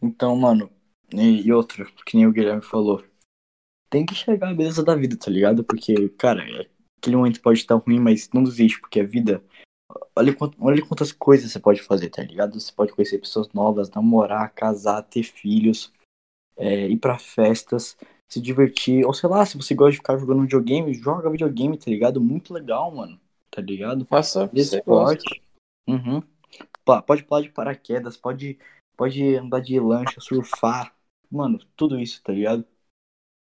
Então, 0.03 0.37
mano, 0.37 0.71
e 1.13 1.53
outra, 1.53 1.85
que 2.07 2.17
nem 2.17 2.27
o 2.27 2.33
Guilherme 2.33 2.63
falou, 2.63 3.05
tem 3.91 4.07
que 4.07 4.15
chegar 4.15 4.51
a 4.51 4.55
beleza 4.55 4.85
da 4.85 4.95
vida, 4.95 5.17
tá 5.17 5.31
ligado? 5.31 5.65
Porque, 5.65 6.09
cara, 6.11 6.43
aquele 6.99 7.17
momento 7.17 7.43
pode 7.43 7.59
estar 7.59 7.75
ruim, 7.75 7.99
mas 7.99 8.31
não 8.33 8.45
desiste, 8.45 8.81
porque 8.81 9.01
a 9.01 9.05
vida. 9.05 9.43
Olha, 10.15 10.37
olha 10.61 10.87
quantas 10.87 11.11
coisas 11.11 11.51
você 11.51 11.59
pode 11.59 11.83
fazer, 11.83 12.09
tá 12.09 12.23
ligado? 12.23 12.59
Você 12.59 12.73
pode 12.73 12.93
conhecer 12.93 13.19
pessoas 13.19 13.53
novas, 13.53 13.91
namorar, 13.91 14.55
casar, 14.55 15.03
ter 15.03 15.25
filhos, 15.25 15.93
é, 16.57 16.87
ir 16.89 16.97
para 16.97 17.19
festas, 17.19 17.97
se 18.29 18.41
divertir. 18.41 19.05
Ou 19.05 19.13
sei 19.13 19.29
lá, 19.29 19.45
se 19.45 19.57
você 19.57 19.75
gosta 19.75 19.93
de 19.93 19.97
ficar 19.97 20.17
jogando 20.17 20.43
videogame, 20.43 20.95
joga 20.95 21.29
videogame, 21.29 21.77
tá 21.77 21.91
ligado? 21.91 22.21
Muito 22.21 22.55
legal, 22.55 22.95
mano. 22.95 23.21
Tá 23.51 23.61
ligado? 23.61 24.07
Faça 24.07 24.49
esporte. 24.55 25.43
Uhum. 25.89 26.23
Pode 26.85 27.25
pular 27.25 27.43
de 27.43 27.51
paraquedas, 27.51 28.17
pode 28.17 28.59
pode 28.97 29.35
andar 29.35 29.61
de 29.61 29.81
lancha, 29.81 30.21
surfar, 30.21 30.95
mano, 31.31 31.59
tudo 31.75 31.99
isso, 31.99 32.23
tá 32.23 32.33
ligado? 32.35 32.67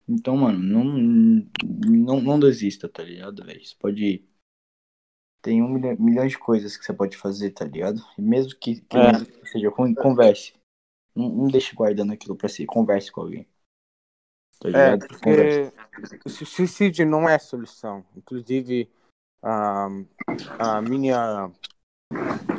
Então, 0.07 0.35
mano, 0.35 0.59
não, 0.59 0.83
não, 1.63 2.21
não 2.21 2.39
desista, 2.39 2.89
tá 2.89 3.03
ligado, 3.03 3.45
velho? 3.45 3.63
Você 3.63 3.75
pode. 3.79 4.25
Tem 5.41 5.61
um 5.61 5.69
milhão, 5.69 5.95
milhão 5.97 6.27
de 6.27 6.37
coisas 6.37 6.77
que 6.77 6.85
você 6.85 6.93
pode 6.93 7.17
fazer, 7.17 7.51
tá 7.51 7.65
ligado? 7.65 8.01
E 8.17 8.21
mesmo 8.21 8.57
que, 8.59 8.81
que 8.81 8.97
é. 8.97 9.45
seja 9.45 9.69
ruim, 9.69 9.93
converse. 9.93 10.53
Não, 11.15 11.29
não 11.29 11.47
deixe 11.47 11.75
guardando 11.75 12.13
aquilo 12.13 12.35
pra 12.35 12.47
si, 12.47 12.65
converse 12.65 13.11
com 13.11 13.21
alguém. 13.21 13.47
Tá 14.59 14.69
é, 14.69 14.71
ligado? 14.71 15.07
Porque 15.07 15.73
suicídio 16.45 17.05
não 17.05 17.27
é 17.27 17.35
a 17.35 17.39
solução. 17.39 18.05
Inclusive, 18.15 18.87
a, 19.41 19.87
a 20.59 20.81
minha, 20.81 21.51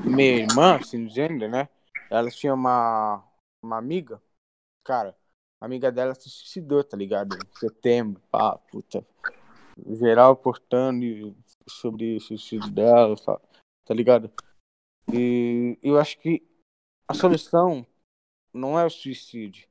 minha 0.05 0.39
irmã, 0.39 0.77
assim 0.77 1.07
dizendo, 1.07 1.49
né? 1.49 1.69
Ela 2.11 2.29
tinha 2.31 2.53
uma, 2.53 3.25
uma 3.63 3.79
amiga, 3.79 4.21
cara, 4.85 5.17
a 5.63 5.65
amiga 5.65 5.93
dela 5.93 6.13
se 6.13 6.29
suicidou, 6.29 6.83
tá 6.83 6.97
ligado? 6.97 7.37
Em 7.37 7.59
setembro, 7.61 8.21
pá, 8.33 8.59
puta. 8.59 9.07
Geral 9.89 10.35
portando 10.35 11.37
sobre 11.69 12.17
o 12.17 12.21
suicídio 12.21 12.69
dela, 12.69 13.15
tá, 13.15 13.41
tá 13.85 13.95
ligado? 13.95 14.29
E 15.13 15.79
eu 15.81 16.01
acho 16.01 16.19
que 16.19 16.43
a 17.07 17.15
solução 17.15 17.87
não 18.53 18.77
é 18.77 18.85
o 18.85 18.91
suicídio. 18.91 19.69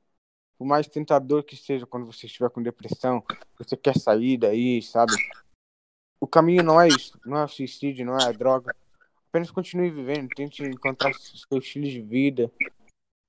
Por 0.56 0.66
mais 0.66 0.88
tentador 0.88 1.42
que 1.42 1.56
seja 1.56 1.86
quando 1.86 2.06
você 2.06 2.24
estiver 2.24 2.48
com 2.48 2.62
depressão, 2.62 3.22
você 3.58 3.76
quer 3.76 3.98
sair 3.98 4.38
daí, 4.38 4.80
sabe? 4.80 5.12
O 6.18 6.26
caminho 6.26 6.62
não 6.62 6.80
é 6.80 6.88
isso, 6.88 7.20
não 7.26 7.36
é 7.36 7.44
o 7.44 7.48
suicídio, 7.48 8.06
não 8.06 8.16
é 8.16 8.24
a 8.24 8.32
droga, 8.32 8.74
Apenas 9.28 9.50
continue 9.50 9.90
vivendo, 9.90 10.28
tente 10.28 10.62
encontrar 10.62 11.14
seus 11.14 11.46
estilos 11.64 11.90
de 11.90 12.02
vida, 12.02 12.52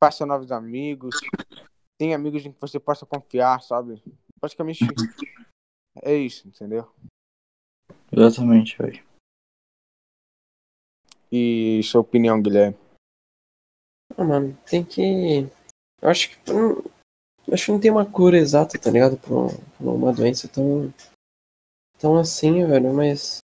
faça 0.04 0.26
novos 0.26 0.52
amigos, 0.52 1.15
tenha 1.97 2.15
amigos 2.15 2.45
em 2.45 2.51
que 2.51 2.62
você 2.62 2.79
possa 2.79 3.06
confiar, 3.06 3.62
sabe? 3.62 4.01
Praticamente 4.39 4.86
é 6.01 6.15
isso, 6.15 6.47
entendeu? 6.47 6.91
Exatamente, 8.12 8.77
velho. 8.77 9.03
E 11.32 11.82
sua 11.84 12.01
opinião, 12.01 12.41
Guilherme? 12.41 12.77
Ah, 14.15 14.23
mano, 14.23 14.58
tem 14.69 14.84
que. 14.84 15.49
Eu 16.01 16.10
acho 16.10 16.29
que. 16.29 16.51
Eu 16.51 17.53
acho 17.53 17.65
que 17.65 17.71
não 17.71 17.79
tem 17.79 17.91
uma 17.91 18.06
cura 18.06 18.38
exata, 18.38 18.77
tá 18.77 18.91
ligado? 18.91 19.17
Pra 19.17 19.34
uma 19.79 20.13
doença 20.13 20.47
tão. 20.47 20.93
tão 21.97 22.17
assim, 22.17 22.65
velho, 22.65 22.93
mas. 22.93 23.39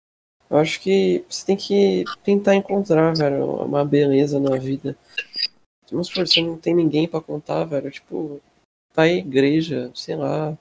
Eu 0.49 0.57
acho 0.57 0.81
que 0.81 1.23
você 1.29 1.45
tem 1.45 1.57
que 1.57 2.05
tentar 2.23 2.55
encontrar, 2.55 3.15
velho, 3.15 3.63
uma 3.63 3.85
beleza 3.85 4.39
na 4.39 4.57
vida. 4.57 4.97
Vamos 5.91 6.07
supor, 6.07 6.27
você 6.27 6.41
não 6.41 6.57
tem 6.57 6.75
ninguém 6.75 7.07
para 7.07 7.21
contar, 7.21 7.65
velho. 7.65 7.89
Tipo, 7.91 8.41
vai 8.93 9.09
à 9.09 9.17
igreja, 9.17 9.91
sei 9.95 10.15
lá. 10.15 10.57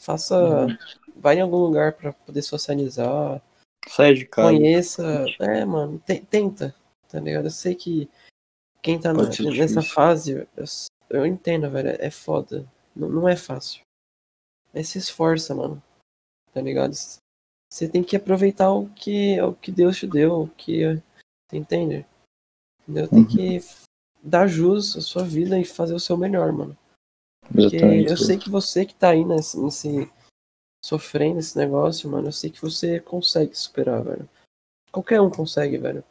Faça. 0.00 0.66
Uhum. 0.66 0.78
Vai 1.16 1.38
em 1.38 1.40
algum 1.40 1.58
lugar 1.58 1.94
para 1.94 2.12
poder 2.12 2.42
socializar. 2.42 3.42
Sai 3.88 4.14
de 4.14 4.26
casa. 4.26 4.48
Conheça. 4.48 5.26
É, 5.40 5.64
mano, 5.64 5.98
te, 6.04 6.20
tenta. 6.20 6.74
Tá 7.08 7.18
ligado? 7.18 7.46
Eu 7.46 7.50
sei 7.50 7.74
que 7.74 8.08
quem 8.82 9.00
tá 9.00 9.12
na, 9.12 9.24
nessa 9.24 9.82
fase, 9.82 10.46
eu, 10.56 10.64
eu, 11.10 11.26
entendo, 11.26 11.70
velho. 11.70 11.96
É 11.98 12.10
foda. 12.10 12.66
Não, 12.94 13.08
não 13.08 13.28
é 13.28 13.36
fácil. 13.36 13.80
Mas 14.72 14.88
se 14.88 14.98
esforça, 14.98 15.54
mano. 15.54 15.82
Tá 16.52 16.60
ligado? 16.60 16.94
Você 17.70 17.88
tem 17.88 18.02
que 18.02 18.16
aproveitar 18.16 18.70
o 18.70 18.88
que, 18.90 19.40
o 19.40 19.54
que 19.54 19.72
Deus 19.72 19.98
te 19.98 20.06
deu, 20.06 20.42
o 20.42 20.48
que. 20.48 20.84
Você 21.48 21.56
entende? 21.56 22.06
Entendeu? 22.82 23.08
Tem 23.08 23.18
uhum. 23.20 23.26
que 23.26 23.60
dar 24.28 24.46
jus 24.46 24.96
à 24.96 25.00
sua 25.00 25.24
vida 25.24 25.58
e 25.58 25.64
fazer 25.64 25.94
o 25.94 26.00
seu 26.00 26.16
melhor, 26.16 26.52
mano. 26.52 26.76
Porque 27.40 27.76
Exatamente. 27.76 28.10
eu 28.10 28.16
sei 28.16 28.38
que 28.38 28.50
você 28.50 28.84
que 28.84 28.94
tá 28.94 29.10
aí 29.10 29.24
nesse, 29.24 29.58
nesse. 29.58 30.10
sofrendo 30.84 31.38
esse 31.38 31.56
negócio, 31.56 32.08
mano, 32.10 32.28
eu 32.28 32.32
sei 32.32 32.50
que 32.50 32.60
você 32.60 33.00
consegue 33.00 33.54
superar, 33.56 34.02
velho. 34.02 34.28
Qualquer 34.92 35.20
um 35.20 35.30
consegue, 35.30 35.78
velho. 35.78 36.04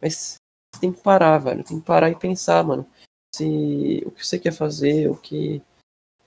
Mas 0.00 0.36
você 0.72 0.80
tem 0.80 0.92
que 0.92 1.02
parar, 1.02 1.38
velho. 1.38 1.64
Tem 1.64 1.80
que 1.80 1.86
parar 1.86 2.10
e 2.10 2.18
pensar, 2.18 2.62
mano. 2.64 2.86
Se 3.34 4.02
o 4.06 4.10
que 4.12 4.26
você 4.26 4.38
quer 4.38 4.52
fazer, 4.52 5.10
o 5.10 5.16
que. 5.16 5.62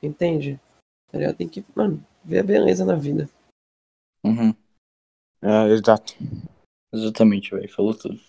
Entende? 0.03 0.59
Tá 1.11 1.33
tem 1.33 1.47
que, 1.47 1.65
mano, 1.75 2.05
ver 2.23 2.39
a 2.39 2.43
beleza 2.43 2.85
na 2.85 2.95
vida. 2.95 3.29
Uhum. 4.23 4.53
É, 5.41 5.71
exato. 5.71 6.13
Exatamente, 6.93 7.51
velho. 7.51 7.73
Falou 7.73 7.95
tudo. 7.95 8.19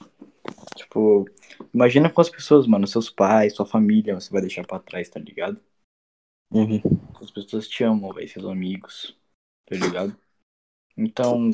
Tipo, 0.76 1.28
imagina 1.72 2.10
com 2.10 2.20
as 2.20 2.28
pessoas, 2.28 2.66
mano, 2.66 2.86
seus 2.86 3.10
pais, 3.10 3.54
sua 3.54 3.66
família, 3.66 4.14
você 4.14 4.30
vai 4.30 4.40
deixar 4.40 4.66
pra 4.66 4.78
trás, 4.78 5.08
tá 5.08 5.20
ligado? 5.20 5.60
Uhum. 6.52 6.80
As 7.20 7.30
pessoas 7.30 7.68
te 7.68 7.84
amam, 7.84 8.12
velho, 8.12 8.28
seus 8.28 8.46
amigos, 8.46 9.16
tá 9.66 9.76
ligado? 9.76 10.16
Então, 10.96 11.50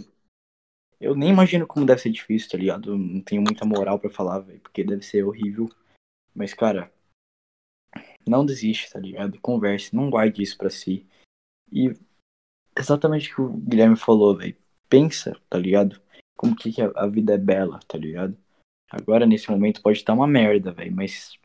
eu 1.00 1.14
nem 1.14 1.30
imagino 1.30 1.66
como 1.66 1.86
deve 1.86 2.00
ser 2.00 2.10
difícil, 2.10 2.50
tá 2.50 2.58
ligado? 2.58 2.92
Eu 2.92 2.98
não 2.98 3.20
tenho 3.20 3.42
muita 3.42 3.64
moral 3.64 3.98
para 3.98 4.10
falar, 4.10 4.40
velho, 4.40 4.60
porque 4.60 4.84
deve 4.84 5.02
ser 5.02 5.24
horrível. 5.24 5.68
Mas, 6.34 6.54
cara, 6.54 6.92
não 8.26 8.44
desiste, 8.44 8.90
tá 8.90 8.98
ligado? 8.98 9.40
Converse, 9.40 9.94
não 9.94 10.10
guarde 10.10 10.42
isso 10.42 10.56
pra 10.56 10.70
si. 10.70 11.06
E 11.72 11.92
exatamente 12.78 13.32
o 13.32 13.34
que 13.34 13.42
o 13.42 13.52
Guilherme 13.52 13.96
falou, 13.96 14.36
velho 14.36 14.56
pensa, 14.88 15.38
tá 15.48 15.58
ligado? 15.58 16.00
Como 16.36 16.54
que 16.54 16.74
a, 16.80 17.06
vida 17.06 17.34
é 17.34 17.38
bela, 17.38 17.80
tá 17.86 17.98
ligado? 17.98 18.36
Agora, 18.90 19.26
nesse 19.26 19.50
momento, 19.50 19.82
pode 19.82 19.98
estar 19.98 20.14
uma 20.14 20.26
merda, 20.26 20.72
velho, 20.72 20.94
mas. 20.94 21.38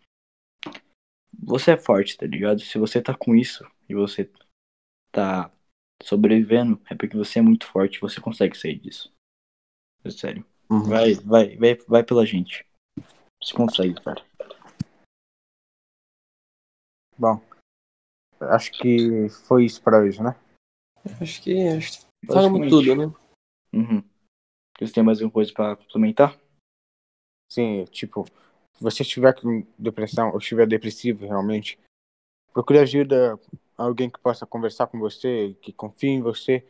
você 1.38 1.72
é 1.72 1.78
forte, 1.78 2.18
tá 2.18 2.26
ligado? 2.26 2.60
Se 2.60 2.78
você 2.78 3.02
tá 3.02 3.16
com 3.16 3.36
isso 3.36 3.66
e 3.90 3.96
você 3.96 4.30
tá 5.12 5.52
sobrevivendo, 6.04 6.82
é 6.90 6.96
porque 6.96 7.18
você 7.18 7.40
é 7.40 7.42
muito 7.42 7.68
forte, 7.68 8.00
você 8.00 8.22
consegue 8.22 8.58
sair 8.58 8.80
disso. 8.80 9.12
É 10.04 10.10
sério. 10.10 10.46
Uhum. 10.70 10.84
Vai, 10.84 11.14
vai, 11.16 11.58
vai, 11.58 11.76
vai 11.76 12.04
pela 12.04 12.26
gente. 12.26 12.66
Você 13.42 13.54
consegue, 13.54 13.96
cara. 14.02 14.24
Bom, 17.18 17.42
acho 18.40 18.72
que 18.72 19.30
foi 19.48 19.66
isso 19.66 19.82
pra 19.82 20.00
hoje, 20.00 20.22
né? 20.22 20.36
Acho 21.20 21.42
que. 21.42 21.68
Acho 21.68 22.02
que 22.02 22.28
falamos 22.28 22.70
tudo, 22.70 22.96
né? 22.96 23.14
Uhum. 23.74 24.04
Vocês 24.78 24.92
têm 24.92 25.04
mais 25.04 25.20
alguma 25.20 25.32
coisa 25.32 25.54
pra 25.54 25.76
complementar? 25.76 26.40
Sim, 27.52 27.84
tipo, 27.92 28.24
se 28.72 28.82
você 28.82 29.04
estiver 29.04 29.34
com 29.34 29.68
depressão 29.78 30.32
ou 30.32 30.38
estiver 30.38 30.66
depressivo 30.66 31.26
realmente, 31.26 31.78
procure 32.54 32.80
ajuda 32.80 33.38
alguém 33.78 34.10
que 34.10 34.18
possa 34.18 34.46
conversar 34.46 34.88
com 34.88 34.98
você, 34.98 35.54
que 35.62 35.74
confie 35.74 36.12
em 36.12 36.22
você. 36.22 36.66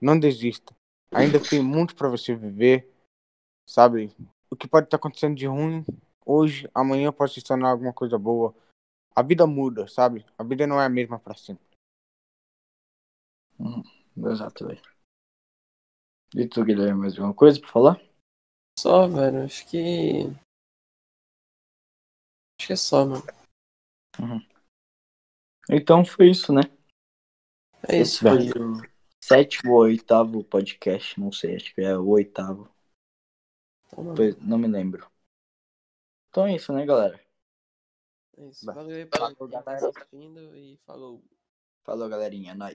Não 0.00 0.16
desista. 0.16 0.72
Ainda 1.12 1.40
tem 1.40 1.60
muito 1.60 1.96
para 1.96 2.08
você 2.08 2.32
viver, 2.32 2.88
sabe? 3.68 4.14
O 4.48 4.54
que 4.54 4.68
pode 4.68 4.86
estar 4.86 4.98
acontecendo 4.98 5.34
de 5.34 5.48
ruim 5.48 5.84
hoje, 6.24 6.70
amanhã 6.72 7.10
pode 7.12 7.34
se 7.34 7.42
tornar 7.42 7.70
alguma 7.70 7.92
coisa 7.92 8.16
boa. 8.16 8.54
A 9.16 9.22
vida 9.22 9.48
muda, 9.48 9.88
sabe? 9.88 10.24
A 10.38 10.44
vida 10.44 10.64
não 10.64 10.80
é 10.80 10.86
a 10.86 10.88
mesma 10.88 11.18
para 11.18 11.34
sempre. 11.34 11.66
Hum, 13.58 13.82
exato, 14.28 14.64
velho. 14.68 14.80
E 16.36 16.46
tu, 16.46 16.64
Guilherme, 16.64 17.00
mais 17.00 17.14
alguma 17.14 17.34
coisa 17.34 17.60
pra 17.60 17.68
falar? 17.68 18.09
Só, 18.80 19.06
velho. 19.06 19.44
Acho 19.44 19.68
que. 19.68 20.24
Acho 22.58 22.66
que 22.66 22.72
é 22.72 22.76
só, 22.76 23.04
mano. 23.04 23.22
Uhum. 24.18 24.40
Então 25.68 26.02
foi 26.02 26.30
isso, 26.30 26.50
né? 26.50 26.62
É 27.86 28.00
isso, 28.00 28.26
Esse 28.26 28.52
foi 28.52 28.58
o 28.58 28.80
sétimo 29.22 29.72
ou 29.72 29.80
oitavo 29.80 30.42
podcast, 30.42 31.20
não 31.20 31.30
sei, 31.30 31.56
acho 31.56 31.74
que 31.74 31.82
é 31.82 31.94
o 31.94 32.08
oitavo. 32.08 32.74
Então, 33.92 34.14
Pois, 34.14 34.38
não 34.38 34.56
me 34.56 34.66
lembro. 34.66 35.06
Então 36.30 36.46
é 36.46 36.56
isso, 36.56 36.72
né, 36.72 36.86
galera? 36.86 37.22
é 38.38 38.46
isso. 38.46 38.64
Valeu 38.64 38.96
aí 38.96 39.04
tá 39.04 39.30
galera. 39.46 39.88
assistindo 39.90 40.56
e 40.56 40.78
falou. 40.86 41.22
Falou, 41.84 42.08
galerinha. 42.08 42.54
Nós. 42.54 42.68